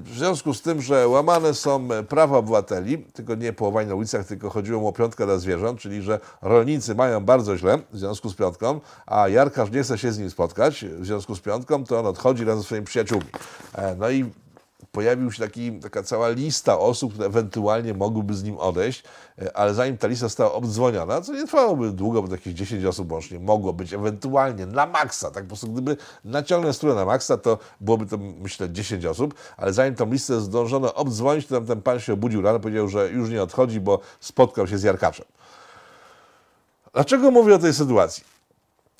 w 0.00 0.10
związku 0.16 0.54
z 0.54 0.62
tym, 0.62 0.82
że 0.82 1.08
łamane 1.08 1.54
są 1.54 1.88
e, 1.92 2.02
prawa 2.02 2.38
obywateli, 2.38 2.98
tylko 2.98 3.34
nie 3.34 3.52
połowanie 3.52 3.88
na 3.88 3.94
ulicach, 3.94 4.26
tylko 4.26 4.50
chodziło 4.50 4.80
mu 4.80 4.88
o 4.88 4.92
piątkę 4.92 5.26
dla 5.26 5.38
zwierząt, 5.38 5.80
czyli 5.80 6.02
że 6.02 6.15
rolnicy 6.42 6.94
mają 6.94 7.24
bardzo 7.24 7.56
źle 7.56 7.78
w 7.92 7.98
związku 7.98 8.28
z 8.30 8.34
piątką, 8.34 8.80
a 9.06 9.28
Jarkacz 9.28 9.70
nie 9.70 9.82
chce 9.82 9.98
się 9.98 10.12
z 10.12 10.18
nim 10.18 10.30
spotkać 10.30 10.84
w 10.84 11.06
związku 11.06 11.34
z 11.34 11.40
piątką, 11.40 11.84
to 11.84 11.98
on 11.98 12.06
odchodzi 12.06 12.44
razem 12.44 12.60
ze 12.60 12.64
swoimi 12.64 12.86
przyjaciółmi. 12.86 13.28
E, 13.74 13.96
No 13.96 14.10
i 14.10 14.30
pojawił 14.92 15.32
się 15.32 15.42
taki, 15.42 15.72
taka 15.72 16.02
cała 16.02 16.28
lista 16.28 16.78
osób, 16.78 17.12
które 17.12 17.26
ewentualnie 17.26 17.94
mogłyby 17.94 18.34
z 18.34 18.42
nim 18.44 18.58
odejść, 18.58 19.04
e, 19.42 19.56
ale 19.56 19.74
zanim 19.74 19.98
ta 19.98 20.06
lista 20.08 20.26
została 20.26 20.52
obdzwoniona, 20.52 21.20
co 21.20 21.32
nie 21.32 21.46
trwałoby 21.46 21.92
długo, 21.92 22.22
bo 22.22 22.28
to 22.28 22.34
jakieś 22.34 22.54
10 22.54 22.84
osób 22.84 23.12
łącznie 23.12 23.40
mogło 23.40 23.72
być 23.72 23.92
ewentualnie 23.92 24.66
na 24.66 24.86
maksa, 24.86 25.30
tak 25.30 25.44
po 25.44 25.48
prostu 25.48 25.68
gdyby 25.68 25.96
naciągnąć 26.24 26.76
stronę 26.76 26.94
na 26.94 27.04
maksa, 27.04 27.36
to 27.36 27.58
byłoby 27.80 28.06
to 28.06 28.18
myślę 28.18 28.70
10 28.70 29.06
osób, 29.06 29.34
ale 29.56 29.72
zanim 29.72 29.94
tą 29.94 30.12
listę 30.12 30.40
zdążono 30.40 30.94
obdzwonić, 30.94 31.46
to 31.46 31.54
tam 31.54 31.66
ten 31.66 31.82
pan 31.82 32.00
się 32.00 32.12
obudził 32.12 32.42
rano, 32.42 32.60
powiedział, 32.60 32.88
że 32.88 33.08
już 33.08 33.30
nie 33.30 33.42
odchodzi, 33.42 33.80
bo 33.80 34.00
spotkał 34.20 34.66
się 34.66 34.78
z 34.78 34.82
Jarkaczem. 34.82 35.26
Dlaczego 36.96 37.30
mówię 37.30 37.54
o 37.54 37.58
tej 37.58 37.74
sytuacji? 37.74 38.24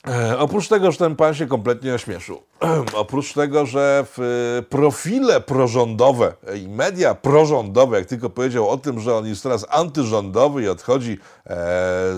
E, 0.08 0.38
oprócz 0.38 0.68
tego, 0.68 0.92
że 0.92 0.98
ten 0.98 1.16
pan 1.16 1.34
się 1.34 1.46
kompletnie 1.46 1.94
ośmieszył, 1.94 2.42
oprócz 2.94 3.32
tego, 3.32 3.66
że 3.66 4.04
w 4.16 4.20
e, 4.58 4.62
profile 4.62 5.40
prorządowe 5.40 6.34
i 6.56 6.68
media 6.68 7.14
prorządowe, 7.14 7.98
jak 7.98 8.06
tylko 8.06 8.30
powiedział 8.30 8.68
o 8.68 8.78
tym, 8.78 9.00
że 9.00 9.16
on 9.16 9.26
jest 9.26 9.42
teraz 9.42 9.66
antyrządowy 9.70 10.62
i 10.62 10.68
odchodzi 10.68 11.18
e, 11.46 11.56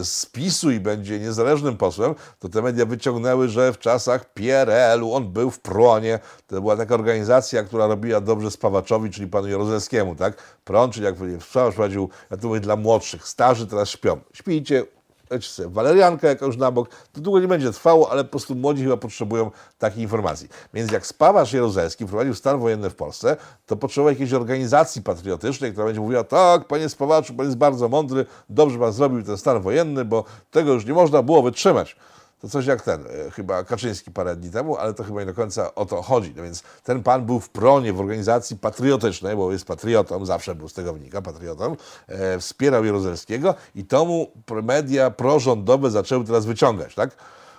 z 0.04 0.26
PiSu 0.32 0.70
i 0.70 0.80
będzie 0.80 1.18
niezależnym 1.18 1.76
posłem, 1.76 2.14
to 2.38 2.48
te 2.48 2.62
media 2.62 2.86
wyciągnęły, 2.86 3.48
że 3.48 3.72
w 3.72 3.78
czasach 3.78 4.24
PRL-u 4.24 5.14
on 5.14 5.32
był 5.32 5.50
w 5.50 5.60
Pronie. 5.60 6.18
To 6.46 6.60
była 6.60 6.76
taka 6.76 6.94
organizacja, 6.94 7.62
która 7.62 7.86
robiła 7.86 8.20
dobrze 8.20 8.50
Spawaczowi, 8.50 9.10
czyli 9.10 9.26
panu 9.26 9.48
Jaruzelskiemu, 9.48 10.14
tak? 10.14 10.36
Pron, 10.64 10.90
czyli 10.90 11.06
jak 11.06 11.14
prowadził, 11.52 12.10
ja 12.30 12.36
to 12.36 12.48
mówię 12.48 12.60
dla 12.60 12.76
młodszych, 12.76 13.28
starzy 13.28 13.66
teraz 13.66 13.88
śpią. 13.88 14.20
Śpijcie, 14.32 14.84
dajcie 15.30 15.48
sobie 15.48 15.68
waleriankę 15.68 16.26
jakąś 16.26 16.56
na 16.56 16.70
bok, 16.70 16.88
to 17.12 17.20
długo 17.20 17.40
nie 17.40 17.48
będzie 17.48 17.72
trwało, 17.72 18.10
ale 18.10 18.24
po 18.24 18.30
prostu 18.30 18.54
młodzi 18.54 18.82
chyba 18.82 18.96
potrzebują 18.96 19.50
takich 19.78 19.98
informacji. 19.98 20.48
Więc 20.74 20.92
jak 20.92 21.06
Spawarz 21.06 21.52
Jaruzelski 21.52 22.06
wprowadził 22.06 22.34
stan 22.34 22.60
wojenny 22.60 22.90
w 22.90 22.94
Polsce, 22.94 23.36
to 23.66 23.76
potrzebował 23.76 24.12
jakiejś 24.12 24.32
organizacji 24.32 25.02
patriotycznej, 25.02 25.72
która 25.72 25.86
będzie 25.86 26.00
mówiła, 26.00 26.24
tak, 26.24 26.64
panie 26.64 26.88
Spawaczu, 26.88 27.34
pan 27.34 27.46
jest 27.46 27.58
bardzo 27.58 27.88
mądry, 27.88 28.26
dobrze 28.48 28.78
pan 28.78 28.92
zrobił 28.92 29.22
ten 29.22 29.36
stan 29.36 29.62
wojenny, 29.62 30.04
bo 30.04 30.24
tego 30.50 30.72
już 30.72 30.84
nie 30.86 30.92
można 30.92 31.22
było 31.22 31.42
wytrzymać. 31.42 31.96
To 32.40 32.48
coś 32.48 32.66
jak 32.66 32.82
ten, 32.82 33.04
e, 33.06 33.30
chyba 33.30 33.64
Kaczyński 33.64 34.10
parę 34.10 34.36
dni 34.36 34.50
temu, 34.50 34.76
ale 34.76 34.94
to 34.94 35.04
chyba 35.04 35.20
nie 35.20 35.26
do 35.26 35.34
końca 35.34 35.74
o 35.74 35.86
to 35.86 36.02
chodzi. 36.02 36.32
No 36.36 36.42
więc 36.42 36.62
ten 36.84 37.02
pan 37.02 37.26
był 37.26 37.40
w 37.40 37.48
pronie, 37.48 37.92
w 37.92 38.00
organizacji 38.00 38.56
patriotycznej, 38.56 39.36
bo 39.36 39.52
jest 39.52 39.64
patriotą, 39.64 40.26
zawsze 40.26 40.54
był 40.54 40.68
z 40.68 40.72
tego 40.72 40.92
wynika, 40.92 41.22
patriotą, 41.22 41.76
e, 42.06 42.38
wspierał 42.38 42.84
Jaruzelskiego 42.84 43.54
i 43.74 43.84
to 43.84 44.04
mu 44.04 44.32
media 44.62 45.10
prorządowe 45.10 45.90
zaczęły 45.90 46.24
teraz 46.24 46.46
wyciągać, 46.46 46.94
tak? 46.94 47.16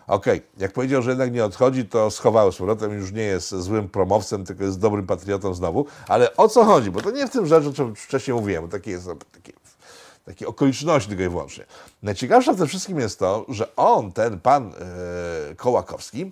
Okej, 0.10 0.42
jak 0.58 0.74
powiedział, 0.74 1.02
że 1.02 1.10
jednak 1.10 1.34
nie 1.34 1.46
odchodzi, 1.46 1.86
to 1.86 2.12
schowały 2.12 2.52
z 2.52 2.56
powrotem, 2.56 2.94
już 2.94 3.12
nie 3.12 3.22
jest 3.22 3.50
złym 3.50 3.90
promowcem, 3.90 4.46
tylko 4.46 4.64
jest 4.64 4.80
dobrym 4.80 5.08
patriotą 5.08 5.54
znowu. 5.54 5.86
Ale 6.08 6.36
o 6.36 6.48
co 6.48 6.66
chodzi? 6.66 6.92
Bo 6.92 7.02
to 7.02 7.12
nie 7.12 7.28
w 7.28 7.30
tym 7.30 7.46
rzecz, 7.46 7.66
o 7.66 7.74
czym 7.74 7.96
wcześniej 7.96 8.36
mówiłem, 8.36 8.70
takie 8.70 8.92
jest 8.92 9.10
takie, 9.32 9.54
takie 10.30 10.48
okoliczności 10.48 11.10
tylko 11.10 11.24
i 11.24 11.30
wyłącznie. 11.30 11.66
Najciekawsze 12.04 12.54
w 12.54 12.58
tym 12.58 12.68
wszystkim 12.68 13.00
jest 13.00 13.20
to, 13.20 13.46
że 13.48 13.76
on, 13.76 14.12
ten 14.12 14.40
pan 14.40 14.74
e, 15.52 15.56
Kołakowski, 15.56 16.32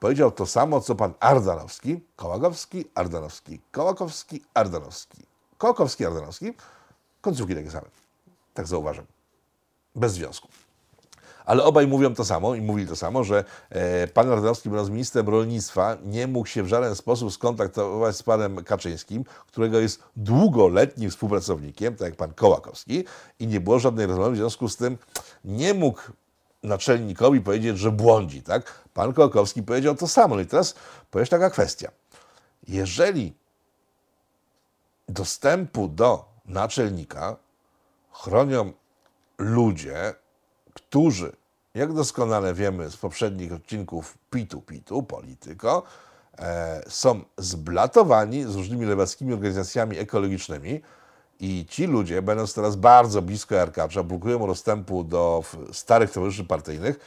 powiedział 0.00 0.30
to 0.30 0.46
samo, 0.46 0.80
co 0.80 0.94
pan 0.94 1.14
Ardanowski, 1.20 2.00
Kołakowski, 2.16 2.84
Ardanowski, 2.94 3.60
Kołakowski, 3.70 4.42
Ardanowski, 4.54 5.18
Kołakowski, 5.58 6.06
Ardanowski, 6.06 6.52
końcówki 7.20 7.54
takie 7.54 7.70
same. 7.70 7.86
Tak 8.54 8.66
zauważam. 8.66 9.04
Bez 9.94 10.12
związku. 10.12 10.48
Ale 11.48 11.64
obaj 11.64 11.86
mówią 11.86 12.14
to 12.14 12.24
samo 12.24 12.54
i 12.54 12.60
mówili 12.60 12.88
to 12.88 12.96
samo, 12.96 13.24
że 13.24 13.44
e, 13.70 14.06
pan 14.06 14.32
Ardanowski, 14.32 14.68
będąc 14.68 14.90
ministrem 14.90 15.28
rolnictwa, 15.28 15.96
nie 16.04 16.26
mógł 16.26 16.46
się 16.46 16.62
w 16.62 16.66
żaden 16.66 16.94
sposób 16.94 17.32
skontaktować 17.32 18.16
z 18.16 18.22
panem 18.22 18.64
Kaczyńskim, 18.64 19.24
którego 19.46 19.80
jest 19.80 20.02
długoletnim 20.16 21.10
współpracownikiem, 21.10 21.96
tak 21.96 22.08
jak 22.08 22.16
pan 22.16 22.34
Kołakowski, 22.34 23.04
i 23.38 23.46
nie 23.46 23.60
było 23.60 23.78
żadnej 23.78 24.06
rozmowy, 24.06 24.32
w 24.32 24.36
związku 24.36 24.68
z 24.68 24.76
tym 24.76 24.98
nie 25.44 25.74
mógł 25.74 26.00
naczelnikowi 26.62 27.40
powiedzieć, 27.40 27.78
że 27.78 27.92
błądzi. 27.92 28.42
Tak? 28.42 28.84
Pan 28.94 29.12
Kołakowski 29.12 29.62
powiedział 29.62 29.94
to 29.94 30.08
samo. 30.08 30.34
No 30.34 30.40
i 30.40 30.46
teraz 30.46 30.74
pojawi 31.10 31.30
taka 31.30 31.50
kwestia. 31.50 31.90
Jeżeli 32.68 33.34
dostępu 35.08 35.88
do 35.88 36.24
naczelnika 36.46 37.36
chronią 38.12 38.72
ludzie, 39.38 40.14
którzy, 40.78 41.32
jak 41.74 41.92
doskonale 41.92 42.54
wiemy 42.54 42.90
z 42.90 42.96
poprzednich 42.96 43.52
odcinków 43.52 44.18
Pitu 44.30 44.60
Pitu, 44.60 45.02
Polityko, 45.02 45.82
e, 46.38 46.82
są 46.88 47.20
zblatowani 47.38 48.44
z 48.44 48.54
różnymi 48.54 48.86
lewackimi 48.86 49.32
organizacjami 49.32 49.98
ekologicznymi 49.98 50.80
i 51.40 51.66
ci 51.68 51.86
ludzie, 51.86 52.22
będąc 52.22 52.54
teraz 52.54 52.76
bardzo 52.76 53.22
blisko 53.22 53.54
Jarkacza, 53.54 54.02
blokują 54.02 54.46
dostępu 54.46 55.04
do 55.04 55.42
starych 55.72 56.10
towarzyszy 56.10 56.44
partyjnych, 56.44 56.98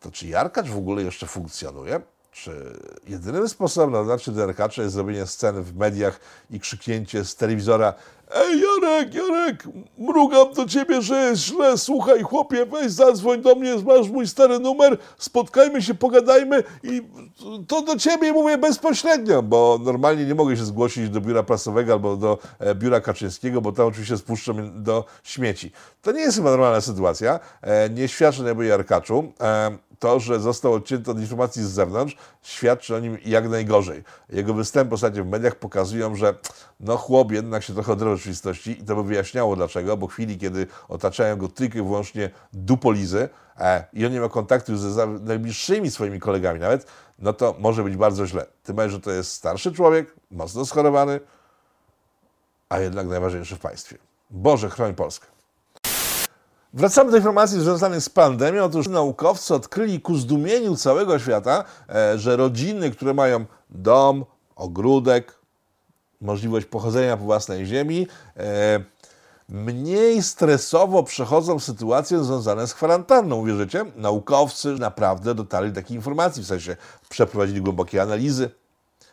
to 0.00 0.10
czy 0.10 0.26
Jarkacz 0.26 0.68
w 0.68 0.76
ogóle 0.76 1.02
jeszcze 1.02 1.26
funkcjonuje? 1.26 2.00
Czy 2.32 2.78
jedynym 3.06 3.48
sposobem 3.48 3.90
na 3.90 4.02
dotarcie 4.02 4.32
do 4.32 4.40
Jarkacza 4.40 4.82
jest 4.82 4.94
zrobienie 4.94 5.26
sceny 5.26 5.62
w 5.62 5.76
mediach 5.76 6.20
i 6.50 6.60
krzyknięcie 6.60 7.24
z 7.24 7.36
telewizora 7.36 7.94
Ej 8.34 8.60
Jarek, 8.60 9.14
Jarek, 9.14 9.64
mrugam 9.98 10.52
do 10.52 10.66
ciebie, 10.66 11.02
że 11.02 11.14
jest 11.14 11.42
źle, 11.42 11.78
słuchaj 11.78 12.22
chłopie, 12.22 12.66
weź 12.66 12.92
zadzwoń 12.92 13.42
do 13.42 13.54
mnie, 13.54 13.74
masz 13.86 14.08
mój 14.08 14.26
stary 14.26 14.58
numer, 14.58 14.98
spotkajmy 15.18 15.82
się, 15.82 15.94
pogadajmy 15.94 16.62
i 16.82 17.02
to 17.68 17.82
do 17.82 17.96
ciebie 17.96 18.32
mówię 18.32 18.58
bezpośrednio, 18.58 19.42
bo 19.42 19.78
normalnie 19.84 20.24
nie 20.24 20.34
mogę 20.34 20.56
się 20.56 20.64
zgłosić 20.64 21.08
do 21.08 21.20
biura 21.20 21.42
prasowego 21.42 21.92
albo 21.92 22.16
do 22.16 22.38
e, 22.58 22.74
biura 22.74 23.00
Kaczyńskiego, 23.00 23.60
bo 23.60 23.72
tam 23.72 23.86
oczywiście 23.86 24.16
spuszczą 24.18 24.54
mnie 24.54 24.70
do 24.74 25.04
śmieci. 25.22 25.72
To 26.02 26.12
nie 26.12 26.20
jest 26.20 26.36
chyba 26.36 26.50
normalna 26.50 26.80
sytuacja, 26.80 27.40
e, 27.62 27.90
nie 27.90 28.08
świadczy 28.08 28.42
najlepiej 28.42 28.68
Jarkaczu. 28.68 29.32
To, 30.02 30.20
że 30.20 30.40
został 30.40 30.72
odcięty 30.72 31.10
od 31.10 31.18
informacji 31.18 31.62
z 31.62 31.70
zewnątrz, 31.70 32.16
świadczy 32.42 32.96
o 32.96 32.98
nim 32.98 33.18
jak 33.24 33.48
najgorzej. 33.48 34.04
Jego 34.28 34.54
występy 34.54 34.94
ostatnio 34.94 35.24
w 35.24 35.26
mediach 35.26 35.54
pokazują, 35.54 36.16
że 36.16 36.34
no 36.80 36.96
chłop 36.96 37.32
jednak 37.32 37.62
się 37.62 37.74
trochę 37.74 37.92
oderwał 37.92 38.14
od 38.14 38.18
rzeczywistości 38.18 38.80
i 38.80 38.84
to 38.84 38.96
by 38.96 39.02
wyjaśniało 39.02 39.56
dlaczego, 39.56 39.96
bo 39.96 40.08
w 40.08 40.12
chwili, 40.12 40.38
kiedy 40.38 40.66
otaczają 40.88 41.36
go 41.36 41.48
tylko 41.48 41.78
i 41.78 41.82
wyłącznie 41.82 42.30
dupolizy 42.52 43.28
e, 43.58 43.84
i 43.92 44.06
on 44.06 44.12
nie 44.12 44.20
ma 44.20 44.28
kontaktu 44.28 44.76
ze 44.76 45.06
najbliższymi 45.06 45.90
swoimi 45.90 46.20
kolegami 46.20 46.60
nawet, 46.60 46.86
no 47.18 47.32
to 47.32 47.54
może 47.58 47.84
być 47.84 47.96
bardzo 47.96 48.26
źle. 48.26 48.46
Tym 48.62 48.76
bardziej, 48.76 48.92
że 48.92 49.00
to 49.00 49.10
jest 49.10 49.32
starszy 49.32 49.72
człowiek, 49.72 50.14
mocno 50.30 50.66
schorowany, 50.66 51.20
a 52.68 52.78
jednak 52.78 53.06
najważniejszy 53.06 53.56
w 53.56 53.60
państwie. 53.60 53.98
Boże, 54.30 54.70
chroń 54.70 54.94
Polskę. 54.94 55.31
Wracamy 56.74 57.10
do 57.10 57.16
informacji 57.16 57.60
związanych 57.60 58.00
z 58.00 58.08
pandemią. 58.08 58.64
Otóż 58.64 58.88
naukowcy 58.88 59.54
odkryli 59.54 60.00
ku 60.00 60.16
zdumieniu 60.16 60.76
całego 60.76 61.18
świata, 61.18 61.64
e, 61.88 62.18
że 62.18 62.36
rodziny, 62.36 62.90
które 62.90 63.14
mają 63.14 63.44
dom, 63.70 64.24
ogródek, 64.56 65.38
możliwość 66.20 66.66
pochodzenia 66.66 67.16
po 67.16 67.24
własnej 67.24 67.66
ziemi, 67.66 68.06
e, 68.36 68.84
mniej 69.48 70.22
stresowo 70.22 71.02
przechodzą 71.02 71.58
sytuacje 71.58 72.24
związane 72.24 72.66
z 72.66 72.74
kwarantanną. 72.74 73.36
Uwierzycie? 73.36 73.84
Naukowcy 73.96 74.68
naprawdę 74.68 75.34
dotarli 75.34 75.72
do 75.72 75.80
takiej 75.80 75.96
informacji, 75.96 76.42
w 76.42 76.46
sensie 76.46 76.76
przeprowadzili 77.08 77.60
głębokie 77.60 78.02
analizy, 78.02 78.50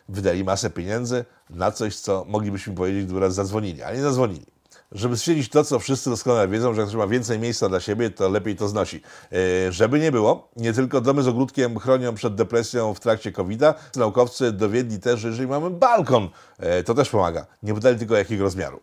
wydali 0.08 0.44
masę 0.44 0.70
pieniędzy 0.70 1.24
na 1.50 1.70
coś, 1.70 1.96
co 1.96 2.24
moglibyśmy 2.28 2.74
powiedzieć, 2.74 3.04
gdyby 3.04 3.20
raz 3.20 3.34
zadzwonili, 3.34 3.82
ale 3.82 3.96
nie 3.96 4.02
zadzwonili. 4.02 4.59
Żeby 4.92 5.16
stwierdzić 5.16 5.48
to, 5.48 5.64
co 5.64 5.78
wszyscy 5.78 6.10
doskonale 6.10 6.48
wiedzą, 6.48 6.74
że 6.74 6.80
jak 6.80 6.92
ma 6.92 7.06
więcej 7.06 7.38
miejsca 7.38 7.68
dla 7.68 7.80
siebie, 7.80 8.10
to 8.10 8.28
lepiej 8.28 8.56
to 8.56 8.68
znosi. 8.68 9.02
Yy, 9.30 9.38
żeby 9.72 10.00
nie 10.00 10.12
było, 10.12 10.48
nie 10.56 10.72
tylko 10.72 11.00
domy 11.00 11.22
z 11.22 11.28
ogródkiem 11.28 11.78
chronią 11.78 12.14
przed 12.14 12.34
depresją 12.34 12.94
w 12.94 13.00
trakcie 13.00 13.32
COVID-a, 13.32 13.74
naukowcy 13.96 14.52
dowiedli 14.52 15.00
też, 15.00 15.20
że 15.20 15.28
jeżeli 15.28 15.48
mamy 15.48 15.70
balkon, 15.70 16.28
yy, 16.58 16.84
to 16.84 16.94
też 16.94 17.08
pomaga. 17.08 17.46
Nie 17.62 17.74
podali 17.74 17.98
tylko 17.98 18.16
jakiego 18.16 18.44
rozmiaru. 18.44 18.80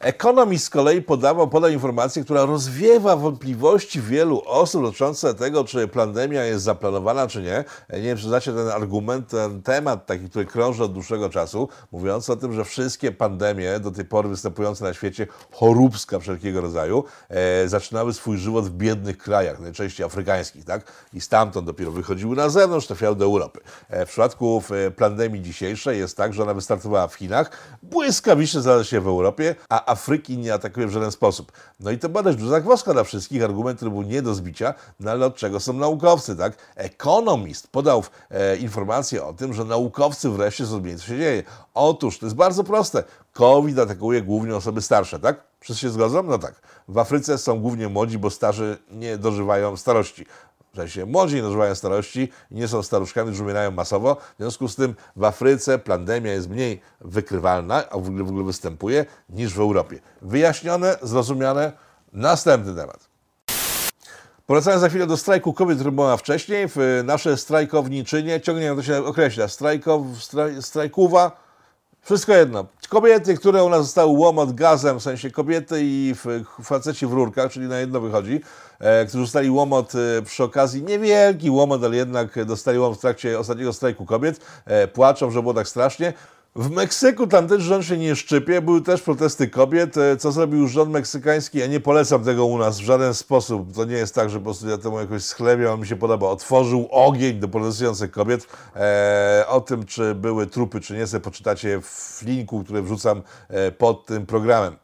Economist 0.00 0.64
z 0.64 0.70
kolei 0.70 1.02
podawał, 1.02 1.48
podał 1.48 1.70
informację, 1.70 2.24
która 2.24 2.44
rozwiewa 2.44 3.16
wątpliwości 3.16 4.00
wielu 4.00 4.42
osób 4.46 4.82
dotyczące 4.82 5.34
tego, 5.34 5.64
czy 5.64 5.88
pandemia 5.88 6.44
jest 6.44 6.64
zaplanowana, 6.64 7.26
czy 7.26 7.42
nie. 7.42 7.64
Nie 7.92 8.02
wiem, 8.02 8.18
czy 8.18 8.28
znacie 8.28 8.52
ten 8.52 8.68
argument, 8.68 9.28
ten 9.28 9.62
temat 9.62 10.06
taki, 10.06 10.28
który 10.28 10.44
krąży 10.44 10.84
od 10.84 10.92
dłuższego 10.92 11.30
czasu, 11.30 11.68
mówiący 11.92 12.32
o 12.32 12.36
tym, 12.36 12.52
że 12.52 12.64
wszystkie 12.64 13.12
pandemie 13.12 13.80
do 13.80 13.90
tej 13.90 14.04
pory 14.04 14.28
występujące 14.28 14.84
na 14.84 14.94
świecie, 14.94 15.26
choróbska 15.52 16.18
wszelkiego 16.18 16.60
rodzaju, 16.60 17.04
e, 17.28 17.68
zaczynały 17.68 18.12
swój 18.14 18.38
żywot 18.38 18.66
w 18.66 18.70
biednych 18.70 19.18
krajach, 19.18 19.60
najczęściej 19.60 20.06
afrykańskich, 20.06 20.64
tak? 20.64 20.92
I 21.14 21.20
stamtąd 21.20 21.66
dopiero 21.66 21.90
wychodziły 21.90 22.36
na 22.36 22.48
zewnątrz, 22.48 22.86
trafiały 22.86 23.16
do 23.16 23.24
Europy. 23.24 23.60
E, 23.88 24.06
w 24.06 24.08
przypadku 24.08 24.62
e, 24.86 24.90
pandemii 24.90 25.42
dzisiejszej 25.42 25.98
jest 25.98 26.16
tak, 26.16 26.34
że 26.34 26.42
ona 26.42 26.54
wystartowała 26.54 27.08
w 27.08 27.14
Chinach, 27.14 27.50
błyskawicznie 27.82 28.60
znalazła 28.60 28.84
się 28.84 29.00
w 29.00 29.06
Europie, 29.06 29.54
a 29.68 29.89
Afryki 29.90 30.38
nie 30.38 30.54
atakuje 30.54 30.86
w 30.86 30.90
żaden 30.90 31.12
sposób. 31.12 31.52
No 31.80 31.90
i 31.90 31.98
to 31.98 32.08
badać 32.08 32.36
duża 32.36 32.50
zagwozdka 32.50 32.92
dla 32.92 33.04
wszystkich, 33.04 33.44
argument, 33.44 33.76
który 33.76 33.90
był 33.90 34.02
nie 34.02 34.22
do 34.22 34.34
zbicia, 34.34 34.74
no 35.00 35.10
ale 35.10 35.26
od 35.26 35.36
czego 35.36 35.60
są 35.60 35.72
naukowcy, 35.72 36.36
tak? 36.36 36.52
Economist 36.76 37.68
podał 37.68 38.04
e, 38.30 38.56
informację 38.56 39.24
o 39.24 39.32
tym, 39.32 39.54
że 39.54 39.64
naukowcy 39.64 40.30
wreszcie 40.30 40.66
zrozumieli, 40.66 40.98
co 40.98 41.06
się 41.06 41.18
dzieje. 41.18 41.42
Otóż, 41.74 42.18
to 42.18 42.26
jest 42.26 42.36
bardzo 42.36 42.64
proste, 42.64 43.04
COVID 43.32 43.78
atakuje 43.78 44.22
głównie 44.22 44.56
osoby 44.56 44.82
starsze, 44.82 45.20
tak? 45.20 45.40
Wszyscy 45.60 45.82
się 45.82 45.90
zgodzą? 45.90 46.22
No 46.22 46.38
tak. 46.38 46.54
W 46.88 46.98
Afryce 46.98 47.38
są 47.38 47.60
głównie 47.60 47.88
młodzi, 47.88 48.18
bo 48.18 48.30
starzy 48.30 48.78
nie 48.90 49.18
dożywają 49.18 49.76
starości. 49.76 50.26
W 50.72 50.76
sensie 50.76 51.06
młodzi 51.06 51.36
nie 51.36 51.42
dożywają 51.42 51.74
starości 51.74 52.28
nie 52.50 52.68
są 52.68 52.82
staruszkami, 52.82 53.28
którzy 53.28 53.44
umierają 53.44 53.70
masowo. 53.70 54.14
W 54.14 54.38
związku 54.38 54.68
z 54.68 54.76
tym 54.76 54.94
w 55.16 55.24
Afryce 55.24 55.78
pandemia 55.78 56.32
jest 56.32 56.48
mniej 56.48 56.80
wykrywalna, 57.00 57.90
a 57.90 57.98
w 57.98 58.08
ogóle, 58.08 58.24
w 58.24 58.28
ogóle 58.28 58.44
występuje, 58.44 59.06
niż 59.28 59.54
w 59.54 59.60
Europie. 59.60 59.98
Wyjaśnione, 60.22 60.96
zrozumiane. 61.02 61.72
Następny 62.12 62.74
temat. 62.74 63.08
Powracając 64.46 64.80
za 64.80 64.88
chwilę 64.88 65.06
do 65.06 65.16
strajku 65.16 65.52
kobiet, 65.52 65.78
który 65.78 65.92
była 65.92 66.16
wcześniej, 66.16 66.68
w 66.68 67.02
nasze 67.04 67.36
strajkowniczynie, 67.36 68.40
ciągnie 68.40 68.74
to 68.76 68.82
się 68.82 69.04
określa, 69.04 69.48
strajkow, 69.48 70.02
straj, 70.20 70.62
strajkuwa, 70.62 71.49
wszystko 72.02 72.32
jedno. 72.32 72.66
Kobiety, 72.88 73.34
które 73.36 73.64
u 73.64 73.68
nas 73.68 73.82
zostały 73.82 74.10
łomot 74.10 74.52
gazem, 74.52 74.98
w 75.00 75.02
sensie 75.02 75.30
kobiety 75.30 75.80
i 75.82 76.14
faceci 76.62 77.06
w 77.06 77.12
rurkach, 77.12 77.52
czyli 77.52 77.66
na 77.66 77.78
jedno 77.78 78.00
wychodzi, 78.00 78.40
e, 78.78 79.06
którzy 79.06 79.24
dostali 79.24 79.50
łomot 79.50 79.92
e, 79.94 80.22
przy 80.22 80.44
okazji, 80.44 80.82
niewielki 80.82 81.50
łomot, 81.50 81.84
ale 81.84 81.96
jednak 81.96 82.44
dostali 82.44 82.78
łomot 82.78 82.98
w 82.98 83.00
trakcie 83.00 83.38
ostatniego 83.38 83.72
strajku 83.72 84.06
kobiet, 84.06 84.40
e, 84.64 84.88
płaczą, 84.88 85.30
że 85.30 85.42
było 85.42 85.54
tak 85.54 85.68
strasznie. 85.68 86.12
W 86.56 86.70
Meksyku 86.70 87.26
tam 87.26 87.48
też 87.48 87.62
rząd 87.62 87.84
się 87.84 87.96
nie 87.96 88.16
szczypie, 88.16 88.60
były 88.60 88.82
też 88.82 89.02
protesty 89.02 89.48
kobiet. 89.48 89.96
E, 89.96 90.16
Co 90.16 90.32
zrobił 90.32 90.68
rząd 90.68 90.90
meksykański? 90.90 91.58
Ja 91.58 91.66
nie 91.66 91.80
polecam 91.80 92.24
tego 92.24 92.46
u 92.46 92.58
nas 92.58 92.80
w 92.80 92.84
żaden 92.84 93.14
sposób. 93.14 93.74
To 93.74 93.84
nie 93.84 93.94
jest 93.94 94.14
tak, 94.14 94.30
że 94.30 94.38
po 94.38 94.44
prostu 94.44 94.68
ja 94.68 94.78
temu 94.78 95.00
jakoś 95.00 95.22
schlebiam, 95.22 95.80
mi 95.80 95.86
się 95.86 95.96
podoba. 95.96 96.28
Otworzył 96.28 96.88
ogień 96.90 97.40
do 97.40 97.48
protestujących 97.48 98.10
kobiet. 98.10 98.46
E, 98.76 99.44
o 99.48 99.60
tym, 99.60 99.86
czy 99.86 100.14
były 100.14 100.46
trupy, 100.46 100.80
czy 100.80 100.94
nie, 100.94 101.06
sobie 101.06 101.20
poczytacie 101.20 101.80
w 101.82 102.22
linku, 102.22 102.64
który 102.64 102.82
wrzucam 102.82 103.22
e, 103.48 103.72
pod 103.72 104.06
tym 104.06 104.26
programem. 104.26 104.76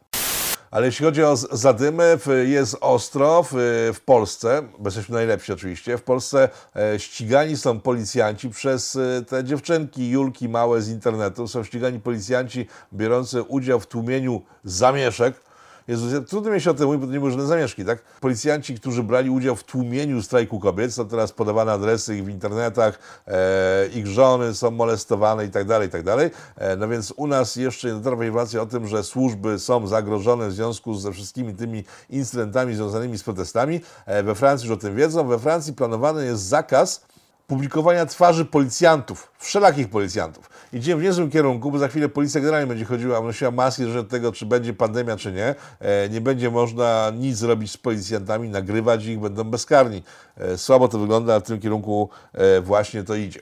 Ale 0.71 0.85
jeśli 0.85 1.05
chodzi 1.05 1.23
o 1.23 1.35
z- 1.37 1.47
zadymy, 1.51 2.17
w- 2.17 2.47
jest 2.47 2.77
ostro 2.81 3.43
w, 3.43 3.49
w 3.95 4.01
Polsce, 4.05 4.61
bo 4.79 4.87
jesteśmy 4.87 5.15
najlepsi 5.15 5.53
oczywiście, 5.53 5.97
w 5.97 6.03
Polsce 6.03 6.49
e, 6.75 6.99
ścigani 6.99 7.57
są 7.57 7.79
policjanci 7.79 8.49
przez 8.49 8.95
e, 8.95 9.25
te 9.27 9.43
dziewczynki, 9.43 10.09
Julki 10.09 10.49
małe 10.49 10.81
z 10.81 10.89
internetu, 10.89 11.47
są 11.47 11.63
ścigani 11.63 11.99
policjanci 11.99 12.67
biorący 12.93 13.43
udział 13.43 13.79
w 13.79 13.87
tłumieniu 13.87 14.41
zamieszek. 14.63 15.46
Jezus, 15.87 16.29
trudno 16.29 16.51
mi 16.51 16.61
się 16.61 16.71
o 16.71 16.73
tym 16.73 16.85
mówić, 16.85 17.01
bo 17.01 17.07
to 17.07 17.13
nie 17.13 17.19
były 17.19 17.31
żadne 17.31 17.45
zamieszki, 17.45 17.85
tak? 17.85 18.01
Policjanci, 18.19 18.75
którzy 18.75 19.03
brali 19.03 19.29
udział 19.29 19.55
w 19.55 19.63
tłumieniu 19.63 20.23
strajku 20.23 20.59
kobiet, 20.59 20.93
są 20.93 21.07
teraz 21.07 21.31
podawane 21.31 21.71
adresy 21.71 22.17
ich 22.17 22.25
w 22.25 22.29
internetach, 22.29 22.99
e, 23.27 23.87
ich 23.87 24.07
żony 24.07 24.53
są 24.53 24.71
molestowane 24.71 25.45
i 25.45 25.49
tak 25.49 25.65
dalej, 25.65 25.87
i 25.87 25.91
tak 25.91 26.03
dalej. 26.03 26.31
E, 26.55 26.75
no 26.75 26.87
więc 26.87 27.13
u 27.17 27.27
nas 27.27 27.55
jeszcze 27.55 27.87
nie 27.87 27.93
dotarła 27.93 28.25
informacja 28.25 28.61
o 28.61 28.65
tym, 28.65 28.87
że 28.87 29.03
służby 29.03 29.59
są 29.59 29.87
zagrożone 29.87 30.47
w 30.47 30.53
związku 30.53 30.93
ze 30.93 31.11
wszystkimi 31.11 31.55
tymi 31.55 31.83
incydentami 32.09 32.75
związanymi 32.75 33.17
z 33.17 33.23
protestami. 33.23 33.81
E, 34.05 34.23
we 34.23 34.35
Francji 34.35 34.69
już 34.69 34.77
o 34.77 34.81
tym 34.81 34.95
wiedzą. 34.95 35.27
We 35.27 35.39
Francji 35.39 35.73
planowany 35.73 36.25
jest 36.25 36.43
zakaz 36.43 37.01
publikowania 37.47 38.05
twarzy 38.05 38.45
policjantów, 38.45 39.31
wszelakich 39.39 39.89
policjantów. 39.89 40.49
Idziemy 40.73 41.01
w 41.01 41.03
niezłym 41.03 41.31
kierunku, 41.31 41.71
bo 41.71 41.79
za 41.79 41.87
chwilę 41.87 42.09
policja 42.09 42.41
generalnie 42.41 42.67
będzie 42.67 42.85
chodziła, 42.85 43.21
nosiła 43.21 43.51
maski, 43.51 43.85
że 43.85 44.03
tego, 44.03 44.31
czy 44.31 44.45
będzie 44.45 44.73
pandemia, 44.73 45.17
czy 45.17 45.31
nie. 45.31 45.55
E, 45.79 46.09
nie 46.09 46.21
będzie 46.21 46.51
można 46.51 47.11
nic 47.17 47.37
zrobić 47.37 47.71
z 47.71 47.77
policjantami, 47.77 48.49
nagrywać 48.49 49.05
ich, 49.05 49.19
będą 49.19 49.43
bezkarni. 49.43 50.03
E, 50.37 50.57
słabo 50.57 50.87
to 50.87 50.99
wygląda, 50.99 51.33
ale 51.33 51.41
w 51.41 51.45
tym 51.45 51.59
kierunku 51.59 52.09
e, 52.33 52.61
właśnie 52.61 53.03
to 53.03 53.15
idzie. 53.15 53.39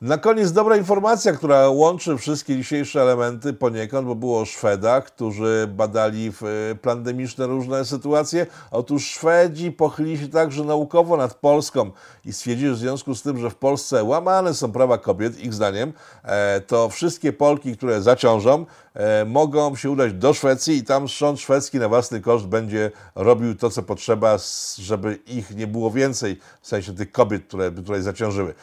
Na 0.00 0.18
koniec 0.18 0.52
dobra 0.52 0.76
informacja, 0.76 1.32
która 1.32 1.68
łączy 1.68 2.16
wszystkie 2.16 2.56
dzisiejsze 2.56 3.02
elementy 3.02 3.52
poniekąd, 3.52 4.06
bo 4.06 4.14
było 4.14 4.40
o 4.40 4.44
Szwedach, 4.44 5.04
którzy 5.04 5.68
badali 5.76 6.32
w, 6.32 6.42
e, 6.42 6.74
pandemiczne 6.74 7.46
różne 7.46 7.84
sytuacje. 7.84 8.46
Otóż 8.70 9.06
Szwedzi 9.06 9.72
pochylili 9.72 10.18
się 10.18 10.28
także 10.28 10.64
naukowo 10.64 11.16
nad 11.16 11.34
Polską 11.34 11.90
i 12.24 12.32
stwierdzili, 12.32 12.68
że 12.68 12.74
w 12.74 12.78
związku 12.78 13.14
z 13.14 13.22
tym, 13.22 13.38
że 13.38 13.50
w 13.50 13.54
Polsce 13.54 14.04
łamane 14.04 14.54
są 14.54 14.72
prawa 14.72 14.98
kobiet, 14.98 15.40
ich 15.40 15.54
zdaniem, 15.54 15.92
e, 16.24 16.60
to 16.60 16.88
wszystkie 16.88 17.32
Polki, 17.32 17.76
które 17.76 18.02
zaciążą, 18.02 18.66
e, 18.94 19.24
mogą 19.24 19.76
się 19.76 19.90
udać 19.90 20.12
do 20.12 20.34
Szwecji 20.34 20.76
i 20.76 20.84
tam 20.84 21.08
rząd 21.08 21.40
szwedzki 21.40 21.78
na 21.78 21.88
własny 21.88 22.20
koszt 22.20 22.46
będzie 22.46 22.90
robił 23.14 23.54
to, 23.54 23.70
co 23.70 23.82
potrzeba, 23.82 24.36
żeby 24.78 25.18
ich 25.26 25.56
nie 25.56 25.66
było 25.66 25.90
więcej, 25.90 26.40
w 26.60 26.68
sensie 26.68 26.94
tych 26.94 27.12
kobiet, 27.12 27.46
które 27.48 27.72
tutaj 27.72 28.02
zaciążyły. 28.02 28.54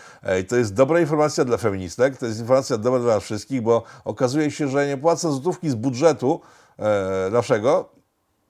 I 0.42 0.46
to 0.46 0.56
jest 0.56 0.74
dobra 0.74 1.00
informacja 1.00 1.23
dla 1.46 1.58
feministek, 1.58 2.18
to 2.18 2.26
jest 2.26 2.40
informacja 2.40 2.78
dobra 2.78 3.00
dla 3.00 3.16
nas 3.16 3.24
wszystkich, 3.24 3.62
bo 3.62 3.84
okazuje 4.06 4.52
się, 4.52 4.68
że 4.68 4.88
nie 4.88 4.98
płacąc 4.98 5.36
złotówki 5.36 5.70
z 5.70 5.76
budżetu 5.76 6.42
e, 6.80 7.30
naszego, 7.32 7.90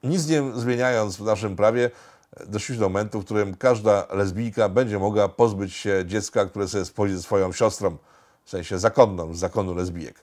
nic 0.02 0.28
nie 0.28 0.42
zmieniając 0.54 1.16
w 1.16 1.24
naszym 1.24 1.56
prawie, 1.56 1.90
e, 2.36 2.46
doszliśmy 2.46 2.80
do 2.80 2.88
momentu, 2.88 3.20
w 3.20 3.24
którym 3.24 3.56
każda 3.56 4.06
lesbijka 4.10 4.68
będzie 4.68 4.98
mogła 4.98 5.28
pozbyć 5.28 5.74
się 5.74 6.04
dziecka, 6.06 6.46
które 6.46 6.68
sobie 6.68 6.84
spojrzy 6.84 7.22
swoją 7.22 7.52
siostrą, 7.52 7.96
w 8.44 8.50
sensie 8.50 8.78
zakonną, 8.78 9.34
z 9.34 9.38
zakonu 9.38 9.74
lesbijek. 9.74 10.22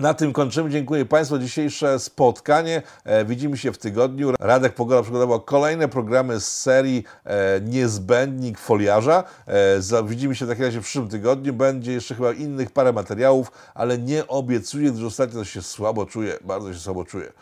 Na 0.00 0.14
tym 0.14 0.32
kończymy. 0.32 0.70
Dziękuję 0.70 1.04
Państwu 1.04 1.38
dzisiejsze 1.38 1.98
spotkanie. 1.98 2.82
E, 3.04 3.24
widzimy 3.24 3.56
się 3.56 3.72
w 3.72 3.78
tygodniu. 3.78 4.32
Radek 4.40 4.74
Pogoda 4.74 5.02
przygotował 5.02 5.40
kolejne 5.40 5.88
programy 5.88 6.40
z 6.40 6.60
serii 6.60 7.04
e, 7.24 7.60
Niezbędnik 7.60 8.58
Foliarza. 8.58 9.24
E, 9.46 10.02
widzimy 10.04 10.34
się 10.34 10.46
w 10.46 10.48
takim 10.48 10.64
razie 10.64 10.80
w 10.80 10.84
przyszłym 10.84 11.08
tygodniu. 11.08 11.52
Będzie 11.52 11.92
jeszcze 11.92 12.14
chyba 12.14 12.32
innych 12.32 12.70
parę 12.70 12.92
materiałów, 12.92 13.52
ale 13.74 13.98
nie 13.98 14.26
obiecuję, 14.26 14.90
gdyż 14.90 15.04
ostatnio 15.04 15.44
się 15.44 15.62
słabo 15.62 16.06
czuję, 16.06 16.38
bardzo 16.44 16.74
się 16.74 16.80
słabo 16.80 17.04
czuję. 17.04 17.32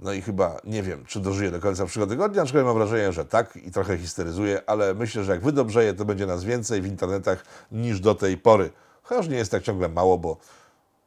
No 0.00 0.12
i 0.12 0.22
chyba 0.22 0.56
nie 0.64 0.82
wiem, 0.82 1.04
czy 1.06 1.20
dożyję 1.20 1.50
do 1.50 1.60
końca 1.60 1.84
przyszłego 1.84 2.10
tygodnia, 2.10 2.42
aczkolwiek 2.42 2.66
mam 2.66 2.76
wrażenie, 2.76 3.12
że 3.12 3.24
tak 3.24 3.56
i 3.56 3.70
trochę 3.70 3.98
histeryzuję, 3.98 4.62
ale 4.66 4.94
myślę, 4.94 5.24
że 5.24 5.32
jak 5.32 5.42
wydobrzeję, 5.42 5.94
to 5.94 6.04
będzie 6.04 6.26
nas 6.26 6.44
więcej 6.44 6.82
w 6.82 6.86
internetach 6.86 7.44
niż 7.72 8.00
do 8.00 8.14
tej 8.14 8.38
pory. 8.38 8.70
Chociaż 9.02 9.28
nie 9.28 9.36
jest 9.36 9.50
tak 9.50 9.62
ciągle 9.62 9.88
mało, 9.88 10.18
bo 10.18 10.36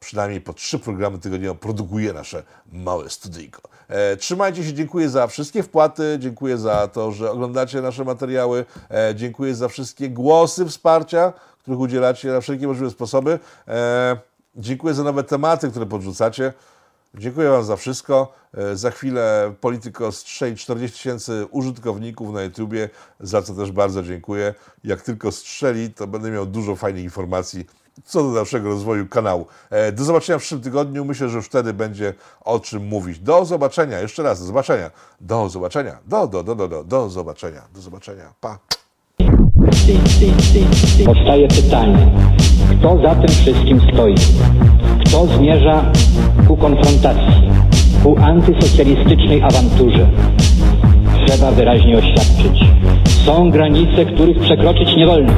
przynajmniej 0.00 0.40
po 0.40 0.52
trzy 0.52 0.78
programy 0.78 1.18
tygodniowo 1.18 1.54
produkuje 1.54 2.12
nasze 2.12 2.42
małe 2.72 3.10
studyjko. 3.10 3.62
E, 3.88 4.16
trzymajcie 4.16 4.64
się, 4.64 4.72
dziękuję 4.72 5.08
za 5.08 5.26
wszystkie 5.26 5.62
wpłaty, 5.62 6.16
dziękuję 6.20 6.58
za 6.58 6.88
to, 6.88 7.12
że 7.12 7.30
oglądacie 7.30 7.82
nasze 7.82 8.04
materiały, 8.04 8.64
e, 8.90 9.14
dziękuję 9.14 9.54
za 9.54 9.68
wszystkie 9.68 10.10
głosy 10.10 10.66
wsparcia, 10.66 11.32
których 11.58 11.80
udzielacie 11.80 12.28
na 12.28 12.40
wszelkie 12.40 12.66
możliwe 12.66 12.90
sposoby. 12.90 13.38
E, 13.68 14.16
dziękuję 14.56 14.94
za 14.94 15.04
nowe 15.04 15.24
tematy, 15.24 15.70
które 15.70 15.86
podrzucacie. 15.86 16.52
Dziękuję 17.14 17.50
Wam 17.50 17.64
za 17.64 17.76
wszystko. 17.76 18.32
E, 18.54 18.76
Za 18.76 18.90
chwilę 18.90 19.54
Polityko 19.60 20.12
strzeli 20.12 20.56
40 20.56 20.96
tysięcy 20.96 21.46
użytkowników 21.50 22.32
na 22.34 22.42
YouTubie, 22.42 22.88
za 23.20 23.42
co 23.42 23.54
też 23.54 23.72
bardzo 23.72 24.02
dziękuję. 24.02 24.54
Jak 24.84 25.02
tylko 25.02 25.32
strzeli, 25.32 25.90
to 25.90 26.06
będę 26.06 26.30
miał 26.30 26.46
dużo 26.46 26.76
fajnych 26.76 27.04
informacji 27.04 27.66
co 28.04 28.22
do 28.22 28.32
dalszego 28.32 28.68
rozwoju 28.68 29.06
kanału. 29.06 29.46
E, 29.70 29.92
Do 29.92 30.04
zobaczenia 30.04 30.38
w 30.38 30.40
przyszłym 30.40 30.60
tygodniu. 30.60 31.04
Myślę, 31.04 31.28
że 31.28 31.36
już 31.36 31.46
wtedy 31.46 31.72
będzie 31.72 32.14
o 32.44 32.60
czym 32.60 32.86
mówić. 32.86 33.18
Do 33.18 33.44
zobaczenia. 33.44 34.00
Jeszcze 34.00 34.22
raz, 34.22 34.40
do 34.40 34.46
zobaczenia. 34.46 34.90
Do 35.20 35.48
zobaczenia. 35.48 35.98
Do, 36.06 36.26
do, 36.26 36.42
do, 36.42 36.54
do, 36.54 36.68
do, 36.68 36.84
do 36.84 37.08
zobaczenia. 37.10 37.62
Do 37.74 37.80
zobaczenia. 37.80 38.32
Pa. 38.40 38.58
Powstaje 41.06 41.48
pytanie, 41.48 42.12
kto 42.70 42.98
za 43.02 43.14
tym 43.14 43.28
wszystkim 43.28 43.80
stoi? 43.92 44.14
Kto 45.06 45.26
zmierza 45.26 45.92
ku 46.48 46.56
konfrontacji, 46.56 47.50
ku 48.02 48.16
antysocjalistycznej 48.18 49.42
awanturze? 49.42 50.10
Trzeba 51.26 51.50
wyraźnie 51.52 51.98
oświadczyć. 51.98 52.60
Są 53.26 53.50
granice, 53.50 54.04
których 54.04 54.40
przekroczyć 54.40 54.96
nie 54.96 55.06
wolno. 55.06 55.32